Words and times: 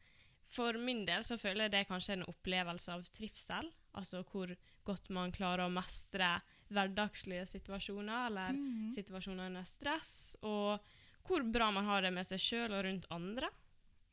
for 0.48 0.78
min 0.80 1.02
del 1.08 1.24
så 1.26 1.36
føler 1.40 1.66
jeg 1.66 1.74
det 1.74 1.82
er 1.82 1.90
kanskje 1.90 2.16
en 2.16 2.28
opplevelse 2.30 2.94
av 2.94 3.04
trivsel. 3.12 3.68
Altså 3.98 4.22
hvor 4.30 4.54
godt 4.86 5.10
man 5.12 5.34
klarer 5.34 5.66
å 5.66 5.74
mestre 5.74 6.38
hverdagslige 6.70 7.46
situasjoner, 7.50 8.26
eller 8.30 8.52
Mhm. 8.52 8.92
situasjoner 8.94 9.46
under 9.46 9.64
stress. 9.64 10.36
Og 10.42 10.78
hvor 11.26 11.42
bra 11.52 11.70
man 11.70 11.84
har 11.84 12.02
det 12.02 12.12
med 12.12 12.26
seg 12.26 12.38
sjøl 12.38 12.72
og 12.72 12.84
rundt 12.84 13.06
andre. 13.10 13.48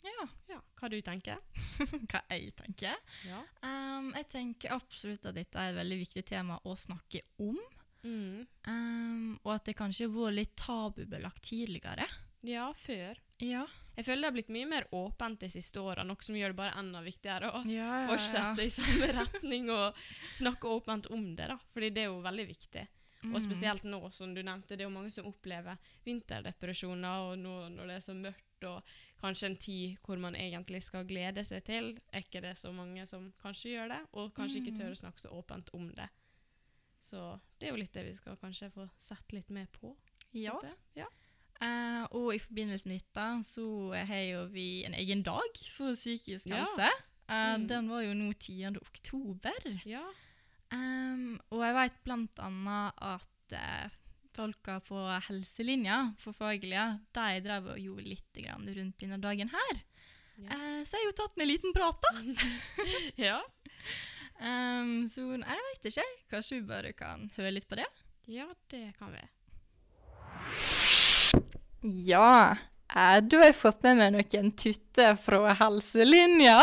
Ja, 0.03 0.27
Ja, 0.49 0.59
Hva 0.79 0.89
du 0.89 1.01
tenker 1.01 1.37
hva 2.11 2.21
jeg 2.29 2.53
tenker. 2.55 2.95
Ja. 3.25 3.41
Um, 3.63 4.11
jeg 4.13 4.27
tenker 4.29 4.69
absolutt 4.75 5.25
at 5.25 5.35
dette 5.35 5.57
er 5.57 5.71
et 5.71 5.75
veldig 5.79 5.97
viktig 6.05 6.23
tema 6.25 6.59
å 6.65 6.75
snakke 6.77 7.19
om. 7.39 7.57
Mm. 8.03 8.45
Um, 8.67 9.39
og 9.43 9.55
at 9.55 9.65
det 9.65 9.75
kanskje 9.75 10.05
har 10.07 10.13
vært 10.13 10.35
litt 10.37 10.55
tabubelagt 10.55 11.41
tidligere. 11.49 12.05
Ja, 12.43 12.69
før. 12.77 13.17
Ja. 13.43 13.65
Jeg 13.97 14.05
føler 14.05 14.21
det 14.21 14.29
har 14.29 14.35
blitt 14.35 14.51
mye 14.53 14.67
mer 14.69 14.85
åpent 14.93 15.39
de 15.41 15.49
siste 15.49 15.81
åra, 15.81 16.03
noe 16.05 16.21
som 16.25 16.37
gjør 16.37 16.53
det 16.53 16.59
bare 16.59 16.77
enda 16.77 17.01
viktigere 17.01 17.49
å 17.49 17.63
Ja, 17.69 18.05
fortsette 18.11 18.65
i 18.65 18.73
samme 18.73 19.09
retning 19.15 19.71
og 19.73 19.97
snakke 20.37 20.69
åpent 20.69 21.09
om 21.13 21.31
det, 21.35 21.49
da. 21.49 21.57
Fordi 21.73 21.89
det 21.95 22.05
er 22.05 22.11
jo 22.11 22.21
veldig 22.25 22.45
viktig. 22.51 22.85
Mm. 23.23 23.31
Og 23.33 23.41
spesielt 23.41 23.87
nå, 23.89 23.99
som 24.13 24.35
du 24.35 24.43
nevnte, 24.45 24.75
det 24.75 24.85
er 24.85 24.89
jo 24.89 24.93
mange 24.93 25.09
som 25.13 25.25
opplever 25.29 25.81
vinterdepresjoner, 26.05 27.31
og 27.31 27.41
nå 27.41 27.55
når 27.73 27.89
det 27.89 27.97
er 27.97 28.05
så 28.05 28.15
mørkt, 28.17 28.67
og 28.69 28.93
kanskje 29.21 29.49
en 29.49 29.57
tid 29.61 29.97
hvor 30.05 30.21
man 30.21 30.37
egentlig 30.37 30.83
skal 30.85 31.05
glede 31.09 31.43
seg 31.45 31.65
til, 31.65 31.91
er 32.13 32.25
ikke 32.25 32.41
det 32.45 32.53
så 32.57 32.71
mange 32.73 33.05
som 33.09 33.31
kanskje 33.41 33.73
gjør 33.73 33.93
det, 33.95 34.01
og 34.13 34.33
kanskje 34.37 34.61
ikke 34.61 34.77
tør 34.77 34.93
å 34.93 35.01
snakke 35.01 35.25
så 35.25 35.33
åpent 35.33 35.73
om 35.77 35.89
det. 35.97 36.07
Så 37.01 37.39
det 37.57 37.69
er 37.69 37.73
jo 37.73 37.81
litt 37.81 37.93
det 37.93 38.05
vi 38.07 38.15
skal 38.17 38.37
kanskje 38.41 38.69
få 38.73 38.87
sett 39.01 39.33
litt 39.33 39.49
mer 39.53 39.69
på. 39.73 39.95
Ja. 40.37 40.57
Ja. 40.97 41.09
Eh, 41.61 42.03
og 42.11 42.33
i 42.35 42.39
forbindelse 42.39 42.87
med 42.89 42.99
dette 43.01 43.27
så 43.47 43.65
har 44.05 44.23
jo 44.27 44.43
vi 44.53 44.83
en 44.85 44.93
egen 44.93 45.23
dag 45.25 45.61
for 45.75 45.93
psykisk 45.97 46.47
Ja. 46.51 46.63
helse. 46.63 46.89
Eh, 47.29 47.57
Mm. 47.57 47.67
Den 47.67 47.89
var 47.89 48.01
jo 48.03 48.13
nå 48.13 48.31
10. 48.39 48.77
oktober. 48.81 49.81
ja. 49.85 50.05
Um, 50.69 51.39
og 51.49 51.61
jeg 51.63 51.73
vet 51.75 52.03
blant 52.03 52.39
annet 52.43 52.93
at 52.99 53.53
eh, 53.55 53.89
folka 54.35 54.81
på 54.83 54.97
helselinja 55.29 56.13
for 56.19 56.33
faglige, 56.35 56.99
de 57.15 57.39
drev 57.41 57.69
og 57.71 57.79
gjorde 57.79 58.03
litt 58.03 58.33
grann 58.43 58.67
rundt 58.67 58.97
denne 58.99 59.17
dagen 59.23 59.47
her. 59.49 59.81
Ja. 60.37 60.49
Uh, 60.51 60.83
så 60.83 60.97
jeg 60.97 61.05
har 61.05 61.07
jo 61.11 61.15
tatt 61.21 61.39
en 61.39 61.47
liten 61.47 61.73
prat, 61.73 62.03
da. 62.03 62.11
ja. 63.29 63.39
Um, 64.39 65.07
så 65.07 65.23
jeg 65.39 65.63
vet 65.71 65.89
ikke. 65.93 66.05
Kanskje 66.29 66.59
vi 66.59 66.67
bare 66.67 66.91
kan 66.93 67.29
høre 67.37 67.51
litt 67.55 67.67
på 67.67 67.79
det? 67.79 67.87
Ja, 68.27 68.45
det 68.69 68.93
kan 68.99 69.15
vi. 69.15 69.23
Ja. 71.81 72.55
Eh, 72.95 73.17
da 73.23 73.41
har 73.41 73.49
jeg 73.49 73.57
fått 73.59 73.83
med 73.85 73.99
meg 73.99 74.15
noen 74.15 74.51
tutter 74.55 75.17
fra 75.19 75.55
helselinja. 75.59 76.59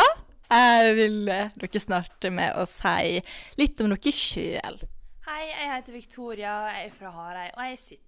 Jeg 0.49 0.95
vil 0.99 1.29
eh, 1.33 1.53
dere 1.61 1.83
starte 1.83 2.31
med 2.33 2.57
å 2.61 2.67
si 2.69 3.21
litt 3.61 3.81
om 3.85 3.93
dere 3.93 4.15
sjøl. 4.15 4.81
Hei, 5.25 5.43
jeg 5.49 5.71
heter 5.73 5.97
Victoria, 5.97 6.55
jeg 6.69 6.89
er 6.89 6.97
fra 6.97 7.13
Harei, 7.15 7.47
og 7.55 7.63
jeg 7.65 7.77
er 7.77 7.85
17. 7.85 8.01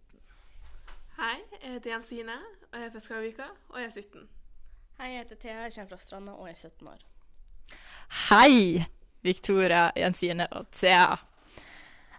Hei, 1.17 1.37
jeg 1.63 1.71
heter 1.79 1.93
Jensine, 1.95 2.35
og 2.69 2.77
jeg 2.77 2.89
er 2.89 2.93
fra 2.93 3.01
Skavvika, 3.01 3.47
og 3.73 3.79
jeg 3.81 3.89
er 3.89 3.95
17. 4.03 4.27
Hei, 4.99 5.09
jeg 5.15 5.23
heter 5.23 5.41
Thea, 5.41 5.63
jeg 5.65 5.73
kommer 5.77 5.95
fra 5.95 6.01
Stranda, 6.03 6.35
og 6.37 6.51
jeg 6.51 6.59
er 6.59 6.61
17 6.69 6.91
år. 6.93 7.07
Hei, 8.29 8.85
Victoria, 9.25 9.87
Jensine 9.97 10.47
og 10.53 10.69
Thea. 10.77 11.17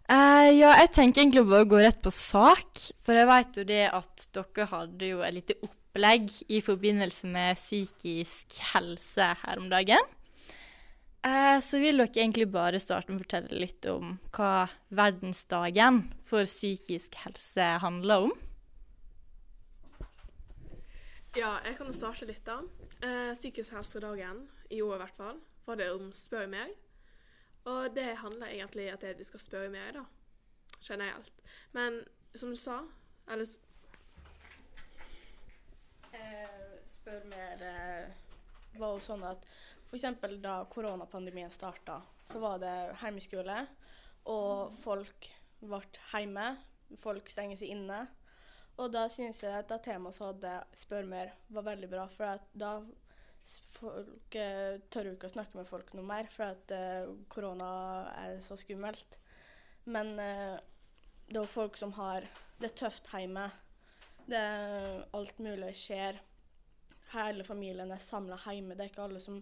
Eh, 0.08 0.50
ja, 0.56 0.70
jeg 0.80 0.94
tenker 0.96 1.20
egentlig 1.20 1.44
bare 1.50 1.66
å 1.66 1.68
gå 1.68 1.80
rett 1.84 1.98
på 2.00 2.12
sak, 2.16 2.80
for 3.04 3.18
jeg 3.18 3.28
vet 3.28 3.58
jo 3.60 3.66
det 3.68 3.82
at 3.92 4.28
dere 4.38 4.68
hadde 4.72 5.10
jo 5.10 5.20
et 5.20 5.36
lite 5.36 5.58
opplegg 5.68 6.32
i 6.48 6.62
forbindelse 6.64 7.28
med 7.28 7.60
psykisk 7.60 8.56
helse 8.70 9.28
her 9.42 9.60
om 9.60 9.68
dagen. 9.74 10.14
Uh, 11.28 11.60
så 11.60 11.82
vil 11.84 12.00
dere 12.00 12.22
egentlig 12.22 12.48
bare 12.54 12.80
starte 12.80 13.12
med 13.12 13.20
å 13.20 13.26
fortelle 13.26 13.60
litt 13.60 13.84
om 13.92 14.16
hva 14.38 14.70
verdensdagen 14.96 16.06
for 16.24 16.48
psykisk 16.48 17.20
helse 17.26 17.68
handler 17.84 18.30
om. 18.30 18.36
Ja, 21.36 21.58
jeg 21.68 21.76
kan 21.76 21.92
jo 21.92 22.00
starte 22.00 22.30
litt, 22.30 22.46
da. 22.48 22.62
Uh, 23.04 23.36
psykisk 23.36 23.76
helsedagen, 23.76 24.46
i 24.72 24.80
år 24.80 25.02
i 25.02 25.04
hvert 25.04 25.20
fall, 25.20 25.42
var 25.68 25.84
det 25.84 25.92
om 25.92 26.14
Spør 26.16 26.48
meg. 26.48 26.72
Og 27.68 27.96
det 27.96 28.14
handler 28.22 28.54
egentlig 28.54 28.88
om 28.92 29.00
at 29.00 29.18
de 29.18 29.26
skal 29.28 29.44
spørre 29.44 29.72
mer, 29.72 29.92
da. 30.00 30.04
Generelt. 30.82 31.42
Men 31.76 32.04
som 32.36 32.54
du 32.54 32.60
sa, 32.60 32.82
eller 33.28 33.48
Eh, 36.18 36.84
spør 36.88 37.26
mer 37.30 37.64
eh, 37.68 38.06
var 38.80 38.96
jo 38.96 39.02
sånn 39.04 39.26
at 39.28 39.44
f.eks. 39.88 40.06
da 40.44 40.60
koronapandemien 40.72 41.52
starta, 41.52 42.00
så 42.28 42.40
var 42.44 42.62
det 42.64 42.74
hjemmeskole, 43.02 43.58
og 44.32 44.74
folk 44.84 45.30
ble 45.62 45.82
hjemme. 46.12 46.48
Folk 47.00 47.30
stenger 47.32 47.60
seg 47.60 47.74
inne. 47.76 48.06
Og 48.78 48.92
da 48.94 49.08
syns 49.12 49.42
jeg 49.44 49.52
at 49.52 49.68
det 49.68 49.82
temaet 49.84 50.16
som 50.16 50.30
hadde 50.30 50.54
Spør 50.78 51.08
mer, 51.10 51.34
var 51.52 51.66
veldig 51.68 51.90
bra. 51.92 52.06
For 52.14 52.44
da 52.56 52.78
folk 53.78 54.36
eh, 54.36 54.80
tør 54.92 55.12
ikke 55.14 55.30
å 55.30 55.36
snakke 55.36 55.60
med 55.60 55.70
folk 55.70 55.94
noe 55.96 56.06
mer, 56.08 56.30
for 56.34 56.52
at 56.52 56.74
eh, 56.76 57.10
korona 57.32 57.70
er 58.18 58.40
så 58.44 58.58
skummelt. 58.60 59.20
Men 59.88 60.16
eh, 60.20 60.58
det 61.28 61.38
er 61.38 61.44
jo 61.44 61.52
folk 61.52 61.78
som 61.80 61.94
har 61.98 62.28
det 62.62 62.74
tøft 62.80 63.12
hjemme. 63.14 63.48
Det 64.28 64.44
alt 65.16 65.40
mulig 65.40 65.72
skjer. 65.80 66.20
Hele 67.14 67.46
familien 67.48 67.92
er 67.94 68.04
samla 68.04 68.40
hjemme. 68.44 68.76
Det 68.76 68.86
er 68.86 68.92
ikke 68.92 69.06
alle 69.08 69.24
som 69.24 69.40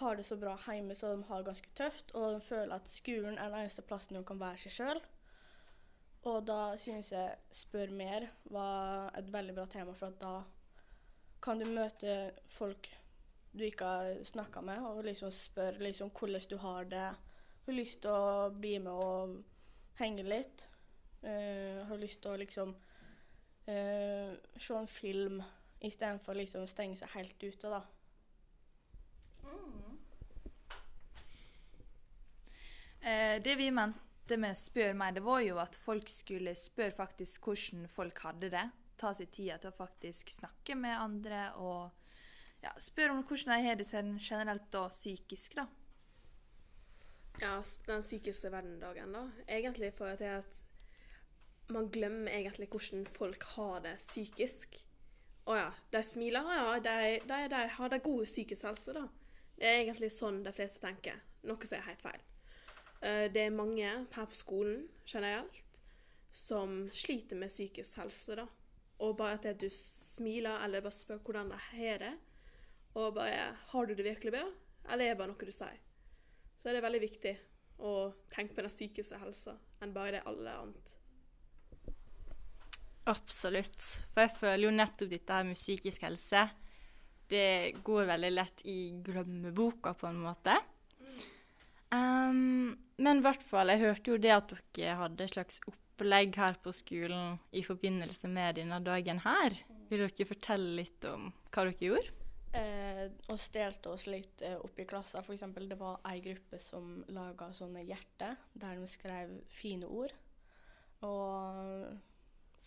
har 0.00 0.16
det 0.18 0.26
så 0.26 0.36
bra 0.36 0.56
hjemme, 0.66 0.96
så 0.98 1.12
de 1.12 1.22
har 1.28 1.42
det 1.42 1.52
ganske 1.52 1.74
tøft. 1.78 2.14
Og 2.18 2.34
de 2.34 2.40
føler 2.42 2.74
at 2.74 2.90
skolen 2.90 3.38
er 3.38 3.52
den 3.52 3.60
eneste 3.62 3.86
plassen 3.86 4.18
de 4.18 4.24
kan 4.26 4.40
være 4.40 4.64
seg 4.64 4.78
sjøl. 4.78 5.04
Og 6.24 6.40
da 6.48 6.74
synes 6.80 7.12
jeg 7.12 7.36
Spør 7.52 7.92
mer 7.92 8.26
var 8.50 9.12
et 9.18 9.28
veldig 9.32 9.54
bra 9.54 9.66
tema, 9.70 9.92
for 9.94 10.14
da 10.20 10.38
kan 11.44 11.60
du 11.60 11.68
møte 11.68 12.32
folk 12.48 12.88
du 13.54 13.64
ikke 13.66 13.86
har 13.86 14.24
snakka 14.26 14.62
med, 14.66 14.82
og 14.82 15.04
liksom 15.06 15.30
spør 15.30 15.78
liksom 15.82 16.10
hvordan 16.10 16.46
du 16.50 16.56
har 16.58 16.84
det. 16.90 17.08
Har 17.64 17.76
lyst 17.76 18.00
til 18.02 18.10
å 18.10 18.50
bli 18.50 18.78
med 18.82 18.92
og 18.92 19.36
henge 20.00 20.26
litt. 20.26 20.66
Uh, 21.24 21.84
har 21.88 22.00
lyst 22.00 22.20
til 22.20 22.34
å 22.34 22.40
liksom 22.40 22.74
uh, 22.74 24.32
se 24.58 24.74
en 24.76 24.90
film 24.90 25.38
istedenfor 25.84 26.36
liksom 26.36 26.66
å 26.66 26.68
stenge 26.70 26.98
seg 27.00 27.14
helt 27.14 27.46
ute, 27.46 27.70
da. 27.70 27.80
Uh, 33.04 33.36
det 33.44 33.56
vi 33.60 33.70
mente 33.72 34.38
med 34.40 34.56
spør 34.58 34.96
meg, 34.98 35.14
det 35.16 35.24
var 35.24 35.44
jo 35.44 35.60
at 35.62 35.76
folk 35.78 36.10
skulle 36.10 36.56
spørre 36.58 36.96
faktisk 36.96 37.46
hvordan 37.46 37.88
folk 37.92 38.24
hadde 38.26 38.50
det. 38.52 38.68
Ta 39.00 39.14
seg 39.16 39.30
tida 39.32 39.60
til 39.60 39.70
å 39.70 39.78
faktisk 39.78 40.32
snakke 40.32 40.76
med 40.78 40.98
andre 40.98 41.46
og 41.60 42.03
ja, 42.64 42.72
spør 42.80 43.12
om 43.14 43.22
hvordan 43.28 43.54
de 43.58 43.64
har 43.68 43.78
det 43.80 43.88
generelt 43.92 44.70
da 44.72 44.86
psykisk, 44.88 45.56
da. 45.58 45.66
ja, 47.40 47.56
den 47.86 48.00
psykiske 48.00 48.50
verden-dagen, 48.52 49.12
da. 49.12 49.24
Egentlig 49.48 49.92
at 50.00 50.18
det 50.18 50.26
er 50.28 50.38
at 50.38 50.64
man 51.68 51.88
glemmer 51.90 52.30
egentlig 52.32 52.68
hvordan 52.68 53.06
folk 53.06 53.42
har 53.56 53.80
det 53.84 53.96
psykisk. 53.98 54.76
Å 55.46 55.56
ja, 55.58 55.70
de 55.92 56.00
smiler, 56.02 56.46
ja, 56.56 56.78
de, 56.80 57.20
de, 57.28 57.40
de 57.52 57.62
har 57.76 57.92
det 57.92 58.02
god 58.04 58.24
psykisk 58.24 58.64
helse, 58.68 58.94
da. 58.96 59.04
Det 59.58 59.68
er 59.68 59.80
egentlig 59.82 60.10
sånn 60.12 60.42
de 60.44 60.52
fleste 60.56 60.80
tenker, 60.82 61.20
noe 61.46 61.68
som 61.68 61.78
er 61.78 61.88
helt 61.90 62.02
feil. 62.02 62.22
Eh, 63.04 63.26
Det 63.32 63.44
er 63.46 63.54
mange 63.54 63.84
her 63.84 64.26
på 64.30 64.38
skolen 64.38 64.88
generelt 65.06 65.80
som 66.34 66.88
sliter 66.92 67.36
med 67.38 67.52
psykisk 67.52 68.00
helse, 68.00 68.36
da. 68.40 68.46
Og 69.04 69.16
bare 69.18 69.36
at 69.36 69.60
du 69.60 69.68
smiler, 69.70 70.62
eller 70.64 70.80
bare 70.80 70.94
spør 70.96 71.20
hvordan 71.26 71.50
de 71.52 71.58
har 71.68 71.98
det, 71.98 72.14
og 72.94 73.14
bare 73.16 73.54
Har 73.72 73.86
du 73.86 73.94
det 73.94 74.06
virkelig 74.06 74.32
bra, 74.36 74.44
eller 74.88 75.04
er 75.04 75.14
det 75.14 75.18
bare 75.18 75.32
noe 75.32 75.48
du 75.48 75.54
sier? 75.54 75.80
Så 76.56 76.70
er 76.70 76.76
det 76.76 76.84
veldig 76.84 77.02
viktig 77.02 77.34
å 77.82 77.94
tenke 78.30 78.54
på 78.54 78.62
den 78.62 78.72
psykiske 78.72 79.18
helsa 79.18 79.56
enn 79.82 79.94
bare 79.94 80.16
det 80.16 80.26
alle 80.30 80.52
annet. 80.62 80.92
Absolutt. 83.10 83.80
For 84.14 84.24
jeg 84.24 84.36
føler 84.38 84.64
jo 84.64 84.76
nettopp 84.78 85.10
dette 85.10 85.36
her 85.36 85.44
med 85.44 85.58
psykisk 85.58 86.06
helse 86.06 86.46
Det 87.28 87.74
går 87.84 88.06
veldig 88.08 88.30
lett 88.32 88.62
i 88.68 88.78
glemmeboka, 89.04 89.94
på 89.96 90.08
en 90.08 90.22
måte. 90.24 90.56
Um, 91.94 92.74
men 93.00 93.20
i 93.20 93.24
hvert 93.24 93.44
fall, 93.48 93.72
jeg 93.72 93.80
hørte 93.80 94.12
jo 94.12 94.18
det 94.20 94.32
at 94.34 94.52
dere 94.76 94.96
hadde 94.98 95.24
et 95.24 95.32
slags 95.32 95.60
opplegg 95.68 96.36
her 96.36 96.58
på 96.62 96.72
skolen 96.76 97.38
i 97.52 97.64
forbindelse 97.64 98.28
med 98.28 98.60
denne 98.60 98.80
dagen 98.84 99.22
her. 99.24 99.56
Vil 99.88 100.04
dere 100.04 100.28
fortelle 100.28 100.76
litt 100.82 101.08
om 101.08 101.30
hva 101.48 101.64
dere 101.64 101.88
gjorde? 101.90 102.23
Eh, 102.54 103.08
og 103.32 103.40
stelte 103.42 103.90
oss 103.90 104.04
litt 104.06 104.42
eh, 104.46 104.54
opp 104.62 104.78
i 104.78 104.86
klasser. 104.86 105.26
Eksempel, 105.34 105.66
det 105.66 105.78
var 105.80 105.98
ei 106.06 106.20
gruppe 106.22 106.60
som 106.62 107.00
laga 107.10 107.48
sånne 107.56 107.82
hjerter 107.82 108.36
der 108.52 108.78
de 108.78 108.90
skrev 108.90 109.32
fine 109.50 109.88
ord. 109.90 110.14
Og 111.02 111.88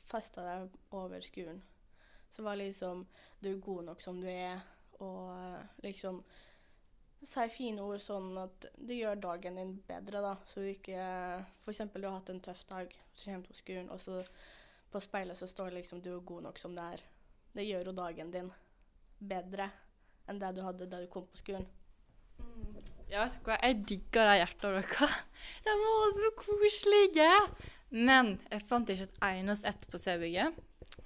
festa 0.10 0.44
det 0.44 0.82
over 0.92 1.24
skolen. 1.24 1.64
Så 2.30 2.44
var 2.44 2.60
liksom 2.60 3.06
Du 3.40 3.50
er 3.54 3.64
god 3.64 3.88
nok 3.88 4.02
som 4.04 4.20
du 4.20 4.28
er, 4.28 4.60
og 5.00 5.32
eh, 5.32 5.64
liksom 5.88 6.22
Si 7.18 7.48
fine 7.50 7.82
ord 7.82 8.04
sånn 8.04 8.36
at 8.38 8.68
det 8.78 9.00
gjør 9.00 9.18
dagen 9.18 9.56
din 9.58 9.72
bedre, 9.88 10.20
da. 10.22 10.36
Så 10.46 10.62
du 10.62 10.68
ikke 10.70 11.00
eksempel, 11.66 12.04
du 12.04 12.12
har 12.12 12.20
hatt 12.20 12.30
en 12.30 12.44
tøff 12.46 12.62
dag, 12.70 12.94
så 13.16 13.26
kommer 13.26 13.42
du 13.42 13.50
på 13.56 13.58
skolen, 13.58 13.90
og 13.90 14.04
så 14.04 14.20
på 14.92 15.02
speilet 15.02 15.40
så 15.40 15.48
står 15.50 15.72
det 15.72 15.80
liksom 15.80 16.02
'du 16.02 16.12
er 16.14 16.30
god 16.30 16.44
nok 16.44 16.60
som 16.60 16.76
du 16.76 16.82
er'. 16.82 17.02
Det 17.56 17.66
gjør 17.66 17.90
jo 17.90 17.98
dagen 18.04 18.32
din 18.32 18.52
bedre 19.20 19.70
enn 20.28 20.40
det 20.42 20.52
du 20.58 20.64
hadde 20.66 20.88
da 20.90 21.00
du 21.02 21.08
kom 21.12 21.26
på 21.30 21.40
skolen. 21.40 21.66
Ja, 23.08 23.24
vet 23.24 23.38
du 23.40 23.48
hva, 23.48 23.56
jeg 23.64 23.84
digger 23.88 24.28
de 24.28 24.40
hjertene 24.42 24.82
deres. 24.82 25.18
De 25.66 25.72
var 25.82 26.08
så 26.18 26.32
koselige! 26.42 27.34
Men 27.96 28.26
jeg 28.52 28.68
fant 28.68 28.90
ikke 28.92 29.08
et 29.08 29.22
eneste 29.30 29.70
ett 29.72 29.84
på 29.88 29.96
C-bygget, 30.02 30.52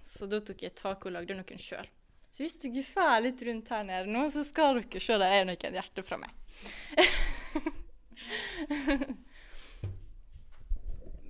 så 0.02 0.25
da 0.30 0.38
tok 0.42 0.60
jeg 0.66 0.74
tak 0.80 1.00
og 1.06 1.13
lagde 1.13 1.38
noen 1.38 1.60
sjøl. 1.62 1.88
Så 2.31 2.42
hvis 2.42 2.58
dere 2.63 2.84
drar 2.88 3.22
litt 3.22 3.42
rundt 3.46 3.69
her 3.69 3.84
nede 3.86 4.10
nå, 4.10 4.22
så 4.34 4.42
skal 4.48 4.80
dere 4.80 5.00
se 5.04 5.13
det 5.22 5.30
er 5.30 5.46
noen 5.46 5.78
hjerter 5.78 6.04
fra 6.08 6.18
meg. 6.22 6.31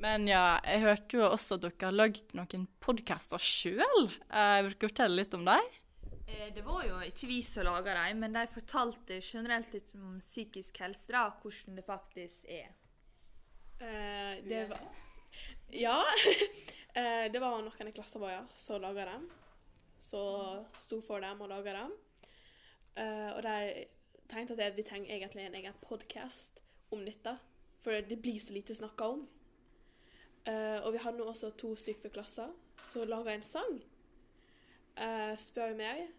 Men 0.01 0.19
ja, 0.29 0.59
jeg 0.65 0.81
hørte 0.85 1.17
jo 1.19 1.23
også 1.27 1.55
at 1.57 1.63
dere 1.65 1.87
har 1.89 1.99
lagd 1.99 2.27
noen 2.37 2.63
podkaster 2.81 3.41
sjøl. 3.43 4.03
Eh, 4.31 4.59
vil 4.63 4.71
dere 4.71 4.87
fortelle 4.87 5.19
litt 5.19 5.35
om 5.37 5.43
dem? 5.49 5.65
Eh, 6.31 6.53
Det 6.55 6.61
var 6.65 6.83
jo 6.87 6.99
ikke 7.03 7.27
vi 7.27 7.41
som 7.41 7.65
laga 7.65 7.93
dem, 7.97 8.19
men 8.23 8.33
de 8.33 8.45
fortalte 8.47 9.19
generelt 9.21 9.73
litt 9.73 9.93
om 9.95 10.19
psykisk 10.23 10.77
helse, 10.83 11.11
da, 11.11 11.25
hvordan 11.41 11.75
det 11.79 11.85
faktisk 11.85 12.45
er. 12.47 12.71
Eh, 13.81 14.43
det 14.45 14.67
var 14.69 14.81
Ja. 15.85 15.97
eh, 16.99 17.31
det 17.31 17.39
var 17.41 17.61
noen 17.61 17.87
i 17.87 17.95
klassen 17.95 18.21
vår 18.21 18.47
som 18.55 18.81
laga 18.81 19.05
dem. 19.13 19.29
Som 20.01 20.65
sto 20.79 21.01
for 21.01 21.21
dem 21.23 21.41
og 21.41 21.49
laga 21.49 21.73
dem. 21.77 21.93
Eh, 22.95 23.29
og 23.35 23.43
de 23.45 23.85
tenkte 24.31 24.57
at 24.63 24.75
vi 24.75 24.83
trenger 24.83 25.15
egentlig 25.15 25.45
en 25.45 25.55
egen 25.55 25.77
podkast 25.83 26.59
om 26.91 27.05
dette. 27.05 27.37
For 27.81 28.01
det 28.05 28.19
blir 28.21 28.39
så 28.39 28.53
lite 28.53 28.75
snakka 28.75 29.07
om. 29.15 29.27
Eh, 30.45 30.79
og 30.83 30.91
vi 30.93 31.01
hadde 31.01 31.17
nå 31.21 31.29
også 31.29 31.51
to 31.57 31.75
stykker 31.75 32.09
fra 32.09 32.15
klassen 32.19 32.51
som 32.83 33.07
laga 33.07 33.33
en 33.33 33.45
sang. 33.45 33.79
Eh, 34.97 35.35
spør 35.39 35.77
meg. 35.77 36.09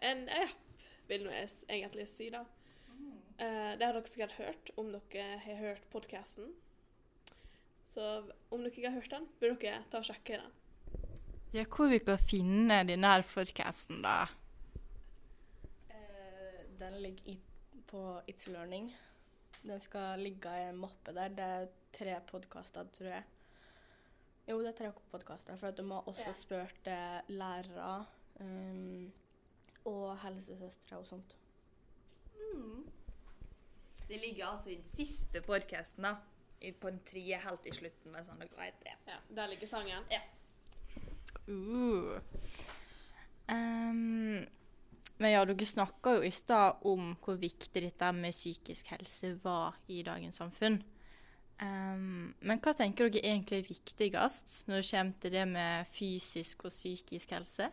En 0.00 0.24
app, 0.32 0.56
vil 1.10 1.26
nå 1.26 1.32
jeg 1.34 1.50
egentlig 1.68 2.06
si, 2.08 2.30
da. 2.32 2.44
Uh, 3.40 3.72
det 3.76 3.84
har 3.84 3.96
dere 3.96 4.08
sikkert 4.08 4.36
hørt, 4.38 4.70
om 4.80 4.92
dere 4.94 5.38
har 5.44 5.60
hørt 5.60 5.84
podkasten. 5.92 6.52
Så 7.90 8.06
om 8.50 8.62
dere 8.62 8.72
ikke 8.72 8.88
har 8.88 8.96
hørt 8.96 9.12
den, 9.12 9.28
bør 9.40 9.56
dere 9.60 9.82
ta 9.92 10.00
og 10.00 10.08
sjekke 10.08 10.40
den. 10.40 10.56
Ja, 11.52 11.64
hvor 11.66 11.90
vi 11.90 11.98
kan 11.98 12.20
finne 12.22 12.82
denne 12.86 13.12
podkasten, 13.26 13.98
podcasten, 13.98 14.02
da? 14.04 14.28
Uh, 15.90 16.60
den 16.80 17.00
ligger 17.02 17.32
i, 17.34 17.38
på 17.90 18.20
It's 18.30 18.48
Learning. 18.48 18.92
Den 19.62 19.80
skal 19.80 20.20
ligge 20.24 20.52
i 20.56 20.68
en 20.70 20.80
mappe 20.80 21.12
der. 21.12 21.28
Det 21.36 21.44
er 21.44 21.66
tre 21.92 22.16
podkaster, 22.30 22.86
tror 22.96 23.12
jeg. 23.12 23.24
Jo, 24.48 24.60
det 24.62 24.70
er 24.72 24.78
tre 24.78 24.92
podkaster. 25.12 25.56
For 25.60 25.68
at 25.68 25.76
de 25.78 25.84
har 25.90 26.08
også 26.08 26.32
spurt 26.38 26.88
lærere 27.28 28.06
um, 28.40 29.10
og 29.84 30.18
helsesøstre 30.24 30.98
og 30.98 31.06
sånt. 31.06 31.36
Det 34.08 34.18
ligger 34.20 34.46
altså 34.46 34.70
i 34.70 34.74
den 34.74 34.84
siste 34.90 35.40
podkasten, 35.40 36.02
da. 36.02 36.14
I- 36.60 36.72
På 36.72 36.90
den 36.90 37.00
tredje 37.06 37.38
helt 37.38 37.66
i 37.66 37.70
slutten, 37.72 38.12
med 38.12 38.24
sånn 38.26 38.38
dere 38.42 38.56
vet 38.58 38.80
det. 38.84 38.94
Ja, 39.06 39.18
Der 39.34 39.46
ligger 39.48 39.66
sangen. 39.66 40.04
Uh. 41.48 42.20
Um, 43.48 44.46
men 45.18 45.30
ja, 45.32 45.44
dere 45.44 45.66
snakka 45.66 46.16
jo 46.18 46.22
i 46.26 46.30
stad 46.30 46.82
om 46.86 47.14
hvor 47.24 47.38
viktig 47.40 47.82
dette 47.82 48.12
med 48.12 48.32
psykisk 48.32 48.86
helse 48.92 49.32
var 49.44 49.78
i 49.88 50.02
dagens 50.02 50.36
samfunn. 50.36 50.82
Um, 51.60 52.34
men 52.40 52.60
hva 52.60 52.72
tenker 52.76 53.08
dere 53.10 53.22
egentlig 53.24 53.58
er 53.58 53.68
viktigst 53.68 54.66
når 54.68 54.80
det 54.80 54.90
kommer 54.90 55.12
til 55.20 55.32
det 55.32 55.48
med 55.48 55.86
fysisk 55.92 56.64
og 56.64 56.70
psykisk 56.70 57.30
helse? 57.30 57.70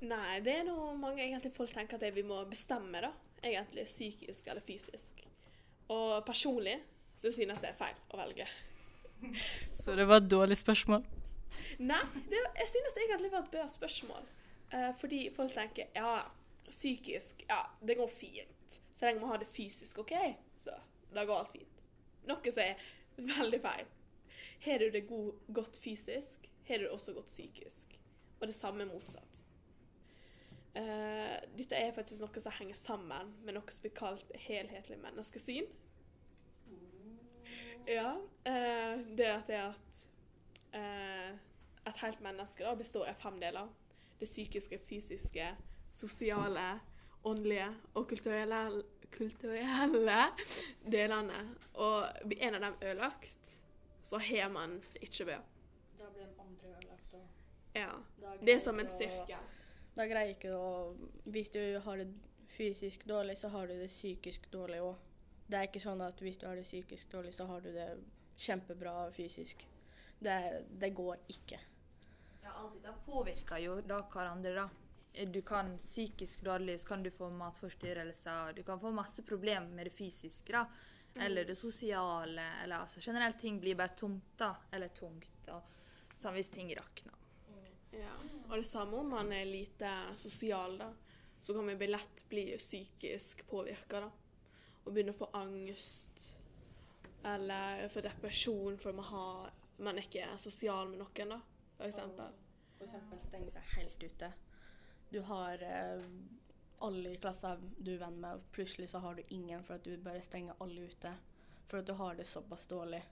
Nei, 0.00 0.40
det 0.44 0.54
er 0.60 0.64
noe 0.64 0.94
mange 0.96 1.22
egentlig 1.24 1.52
folk 1.52 1.72
tenker 1.74 2.00
at 2.00 2.16
vi 2.16 2.24
må 2.24 2.40
bestemme, 2.48 3.02
da. 3.04 3.12
Egentlig 3.42 3.84
psykisk 3.88 4.48
eller 4.48 4.64
fysisk. 4.64 5.20
Og 5.92 6.24
personlig 6.24 6.78
så 7.20 7.32
synes 7.32 7.60
det 7.60 7.72
er 7.72 7.78
feil 7.78 7.96
å 8.12 8.20
velge. 8.20 8.46
Så 9.82 9.92
det 9.98 10.06
var 10.08 10.22
et 10.22 10.30
dårlig 10.30 10.56
spørsmål. 10.56 11.02
Nei, 11.84 12.00
det, 12.30 12.38
jeg 12.62 12.68
synes 12.72 12.94
det 12.96 13.02
egentlig 13.04 13.32
var 13.32 13.42
et 13.44 13.50
bra 13.52 13.66
spørsmål. 13.68 14.28
Eh, 14.72 14.90
fordi 15.00 15.18
folk 15.36 15.52
tenker 15.52 15.90
ja, 15.94 16.14
psykisk, 16.68 17.44
ja, 17.48 17.60
det 17.84 17.98
går 17.98 18.08
fint. 18.08 18.80
Så 18.94 19.06
lenge 19.06 19.20
man 19.20 19.34
har 19.34 19.42
det 19.42 19.50
fysisk 19.52 19.98
OK, 19.98 20.14
så 20.58 20.76
da 21.14 21.24
går 21.28 21.42
alt 21.42 21.52
fint. 21.52 21.82
Noe 22.30 22.54
som 22.54 22.64
er 22.64 22.80
veldig 23.36 23.60
feil. 23.64 23.90
Har 24.64 24.78
du 24.78 24.90
det 24.94 25.06
god, 25.08 25.32
godt 25.52 25.80
fysisk, 25.82 26.48
har 26.68 26.78
du 26.78 26.86
det 26.86 26.94
også 26.94 27.16
godt 27.16 27.32
psykisk. 27.32 27.98
Og 28.40 28.46
det 28.46 28.54
samme 28.54 28.86
motsatt. 28.88 29.29
Eh, 30.74 31.36
dette 31.58 31.74
er 31.74 31.92
faktisk 31.92 32.22
noe 32.22 32.42
som 32.42 32.54
henger 32.54 32.78
sammen 32.78 33.32
med 33.42 33.56
noe 33.56 33.74
som 33.74 33.82
blir 33.82 33.94
kalt 33.96 34.34
helhetlig 34.46 35.00
menneskesyn. 35.02 35.70
Ja, 37.88 38.16
Uh, 38.40 39.16
det 39.16 39.26
at 39.26 39.46
det 39.46 39.54
er 39.54 39.66
at 39.68 39.98
uh, 40.74 41.38
et 41.86 41.98
helt 42.00 42.20
menneske 42.24 42.64
da, 42.64 42.72
består 42.74 43.10
av 43.10 43.18
fem 43.20 43.36
deler. 43.40 43.68
Det 44.20 44.28
psykiske, 44.28 44.78
fysiske, 44.88 45.44
sosiale, 45.92 46.80
åndelige 47.24 47.66
og 47.94 48.08
kulturelle, 48.08 48.82
kulturelle 49.12 50.22
delene. 50.92 51.42
Og 51.74 52.24
blir 52.24 52.46
en 52.48 52.56
av 52.56 52.64
dem 52.64 52.80
ødelagt, 52.80 53.60
så 54.02 54.18
har 54.18 54.48
man 54.48 54.78
det 54.94 55.04
ikke 55.08 55.28
bra. 55.28 55.38
Da 55.98 56.08
blir 56.14 56.24
den 56.24 56.40
andre 56.40 56.68
ødelagt. 56.76 57.14
Og 57.14 57.76
Ja. 57.76 57.90
Det 58.40 58.54
er 58.54 58.58
som 58.58 58.80
en 58.80 58.88
sirkel. 58.88 59.36
Da 59.96 60.06
greier 60.06 60.34
ikke 60.34 60.54
å 60.54 60.94
Hvis 61.30 61.50
du 61.54 61.60
har 61.84 62.00
det 62.00 62.08
fysisk 62.50 63.04
dårlig, 63.06 63.38
så 63.38 63.48
har 63.48 63.68
du 63.68 63.76
det 63.78 63.90
psykisk 63.90 64.50
dårlig 64.50 64.80
òg. 64.82 64.96
Det 65.50 65.58
er 65.58 65.68
ikke 65.68 65.82
sånn 65.82 66.00
at 66.02 66.18
hvis 66.22 66.38
du 66.38 66.46
har 66.46 66.58
det 66.58 66.66
psykisk 66.66 67.10
dårlig, 67.10 67.32
så 67.34 67.46
har 67.46 67.62
du 67.62 67.70
det 67.74 67.88
kjempebra 68.40 69.10
fysisk. 69.14 69.66
Det, 70.18 70.36
det 70.82 70.90
går 70.94 71.16
ikke. 71.30 71.60
Ja, 72.42 72.52
alt 72.54 72.80
dette 72.82 72.96
påvirker 73.06 73.62
jo 73.62 73.80
da 73.86 74.00
hverandre, 74.10 74.54
da. 74.56 75.26
Du 75.30 75.40
kan 75.46 75.76
psykisk 75.78 76.44
dårlig, 76.46 76.78
så 76.80 76.92
kan 76.92 77.02
du 77.02 77.10
få 77.10 77.30
matforstyrrelser, 77.34 78.52
du 78.58 78.62
kan 78.66 78.80
få 78.80 78.92
masse 78.94 79.24
problemer 79.26 79.70
med 79.74 79.90
det 79.90 79.94
fysiske, 79.94 80.54
da. 80.54 80.66
Eller 81.26 81.44
det 81.44 81.56
sosiale, 81.58 82.44
eller 82.64 82.84
altså 82.84 83.02
generelt 83.02 83.38
ting 83.38 83.58
blir 83.60 83.78
bare 83.78 83.96
tomt, 83.98 84.36
da. 84.38 84.54
Eller 84.72 84.94
tungt, 84.94 85.50
og 85.50 85.74
sånn 86.14 86.36
hvis 86.38 86.52
ting 86.54 86.70
rakner. 86.78 87.19
Ja. 87.90 88.14
Og 88.48 88.56
det 88.56 88.66
samme 88.66 88.96
om 88.96 89.14
man 89.14 89.32
er 89.32 89.44
lite 89.44 89.90
sosial, 90.16 90.78
da. 90.78 90.90
Så 91.40 91.54
kan 91.54 91.70
bli 91.78 91.86
lett 91.86 92.24
bli 92.28 92.44
psykisk 92.56 93.46
påvirka, 93.48 94.00
da. 94.00 94.10
og 94.84 94.92
begynne 94.92 95.14
å 95.14 95.16
få 95.16 95.30
angst 95.36 96.36
eller 97.24 97.88
få 97.92 98.00
depresjon 98.00 98.78
fordi 98.80 98.96
man, 98.96 99.04
har, 99.04 99.50
man 99.84 99.98
er 99.98 100.06
ikke 100.06 100.24
er 100.24 100.36
sosial 100.40 100.88
med 100.88 101.02
noen, 101.02 101.34
da, 101.34 101.40
for 101.76 101.88
eksempel. 101.88 102.36
For 102.78 102.88
eksempel 102.88 103.20
stenge 103.24 103.52
seg 103.52 103.72
helt 103.76 104.04
ute. 104.04 104.30
Du 105.10 105.20
har 105.28 105.64
eh, 105.64 106.04
alle 106.86 107.12
i 107.12 107.18
klassen 107.20 107.72
du 107.78 107.92
er 107.94 108.04
venn 108.04 108.20
med, 108.22 108.38
og 108.38 108.52
plutselig 108.54 108.88
så 108.92 109.02
har 109.04 109.18
du 109.18 109.34
ingen 109.36 109.64
for 109.64 109.76
at 109.76 109.84
du 109.84 109.96
bare 110.00 110.22
stenger 110.24 110.60
alle 110.64 110.86
ute. 110.88 111.12
For 111.68 111.80
at 111.80 111.86
du 111.86 111.92
har 111.98 112.16
det 112.16 112.26
såpass 112.28 112.66
dårlig. 112.70 113.02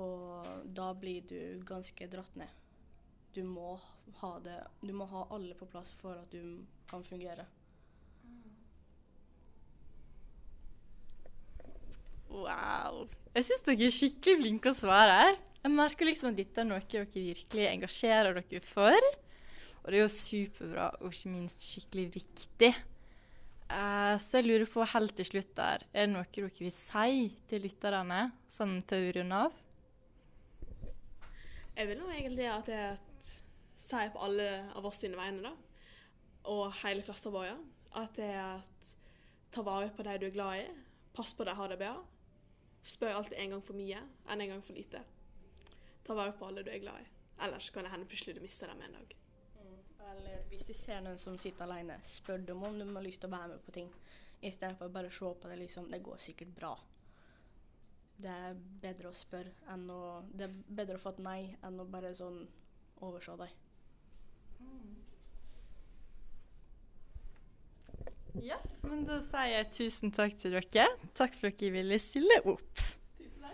Og 0.00 0.64
da 0.64 0.88
blir 0.94 1.22
du 1.28 1.62
ganske 1.68 2.08
dratt 2.10 2.34
ned. 2.36 2.61
Du 3.32 3.42
må 3.48 3.78
ha 4.20 4.32
det 4.44 4.58
Du 4.82 4.92
må 4.96 5.06
ha 5.08 5.26
alle 5.32 5.56
på 5.56 5.68
plass 5.70 5.94
for 6.00 6.18
at 6.18 6.32
du 6.32 6.64
kan 6.90 7.04
fungere. 7.04 7.46
Wow. 12.32 13.06
Jeg 13.32 13.48
syns 13.48 13.64
dere 13.66 13.88
er 13.88 13.92
skikkelig 13.92 14.38
flinke 14.40 14.72
å 14.72 14.76
svare 14.76 15.16
her. 15.18 15.40
Jeg 15.62 15.72
merker 15.72 16.08
liksom 16.08 16.32
at 16.32 16.38
dette 16.40 16.62
er 16.62 16.68
noe 16.68 16.80
dere 16.90 17.08
virkelig 17.12 17.66
engasjerer 17.68 18.40
dere 18.40 18.64
for. 18.64 19.10
Og 19.82 19.90
det 19.90 19.98
er 19.98 20.04
jo 20.04 20.14
superbra 20.14 20.88
og 21.00 21.12
ikke 21.12 21.32
minst 21.32 21.64
skikkelig 21.66 22.06
viktig. 22.16 22.72
Uh, 23.72 24.18
så 24.20 24.40
jeg 24.40 24.48
lurer 24.50 24.68
på 24.68 24.84
helt 24.92 25.14
til 25.16 25.24
slutt 25.24 25.54
der, 25.56 25.84
er 25.96 26.04
det 26.04 26.12
noe 26.12 26.28
dere 26.28 26.50
vil 26.58 26.74
si 26.76 27.30
til 27.48 27.62
lytterne, 27.64 28.26
sånn 28.52 28.82
til 28.84 29.06
å 29.06 29.14
runde 29.16 29.38
av? 29.46 29.62
Jeg 31.72 31.88
vil 31.88 32.02
nå 32.02 32.10
egentlig 32.12 32.50
at 32.52 32.68
det 32.68 32.76
er 32.76 32.90
et 32.92 33.11
sier 33.82 34.12
på 34.14 34.22
alle 34.22 34.48
av 34.78 34.86
oss 34.86 35.02
sine 35.02 35.18
vegne, 35.18 35.50
da, 35.50 35.54
og 36.52 36.72
hele 36.82 37.04
klassen 37.06 37.34
vår, 37.34 37.54
at 37.98 38.14
det 38.18 38.28
er 38.32 38.60
at 38.60 38.92
ta 39.52 39.64
vare 39.66 39.90
på 39.94 40.04
de 40.06 40.18
du 40.18 40.26
er 40.28 40.34
glad 40.34 40.62
i, 40.62 40.68
pass 41.12 41.34
på 41.36 41.44
de 41.44 41.54
har 41.56 41.68
det 41.68 41.80
bra. 41.80 41.96
Spør 42.82 43.18
alltid 43.18 43.38
en 43.38 43.56
gang 43.56 43.64
for 43.64 43.78
mye 43.78 43.98
enn 44.32 44.40
en 44.40 44.54
gang 44.54 44.62
for 44.64 44.74
lite. 44.74 45.02
Ta 46.02 46.16
vare 46.18 46.34
på 46.38 46.48
alle 46.48 46.64
du 46.66 46.70
er 46.72 46.80
glad 46.82 47.02
i. 47.02 47.10
Ellers 47.44 47.68
kan 47.70 47.84
det 47.84 47.92
hende 47.92 48.08
plutselig 48.10 48.36
du 48.38 48.40
mister 48.42 48.70
dem 48.70 48.80
en 48.82 48.96
dag. 48.96 49.16
Eller 50.12 50.42
hvis 50.50 50.64
du 50.66 50.72
ser 50.74 51.02
noen 51.02 51.18
som 51.18 51.36
sitter 51.38 51.66
alene, 51.66 51.98
spør 52.06 52.42
dem 52.46 52.62
om 52.64 52.78
de 52.78 52.86
har 52.88 53.04
lyst 53.04 53.22
til 53.22 53.30
å 53.30 53.36
være 53.36 53.52
med 53.52 53.62
på 53.66 53.74
ting. 53.76 53.92
Istedenfor 54.42 54.90
bare 54.90 55.12
å 55.12 55.14
se 55.14 55.30
på 55.38 55.50
det 55.50 55.58
liksom 55.60 55.90
Det 55.90 56.02
går 56.02 56.18
sikkert 56.18 56.54
bra. 56.56 56.72
Det 58.22 58.30
er 58.30 58.58
bedre 58.82 59.10
å 59.10 59.16
spørre 59.16 59.54
enn 59.72 59.86
å 59.90 60.00
Det 60.32 60.48
er 60.48 60.56
bedre 60.80 60.98
å 60.98 61.02
få 61.02 61.14
et 61.14 61.22
nei 61.22 61.40
enn 61.62 61.80
å 61.80 61.86
bare 61.90 62.14
sånn 62.18 62.42
overse 63.02 63.36
deg. 63.38 63.61
Ja, 68.40 68.56
men 68.86 69.04
da 69.04 69.18
sier 69.20 69.50
jeg 69.50 69.70
tusen 69.76 70.12
takk 70.14 70.34
til 70.40 70.54
dere. 70.56 70.86
Takk 71.18 71.34
for 71.36 71.52
at 71.52 71.58
dere 71.60 71.76
ville 71.76 71.98
stille 72.00 72.38
opp. 72.48 72.84
Tusen 73.18 73.48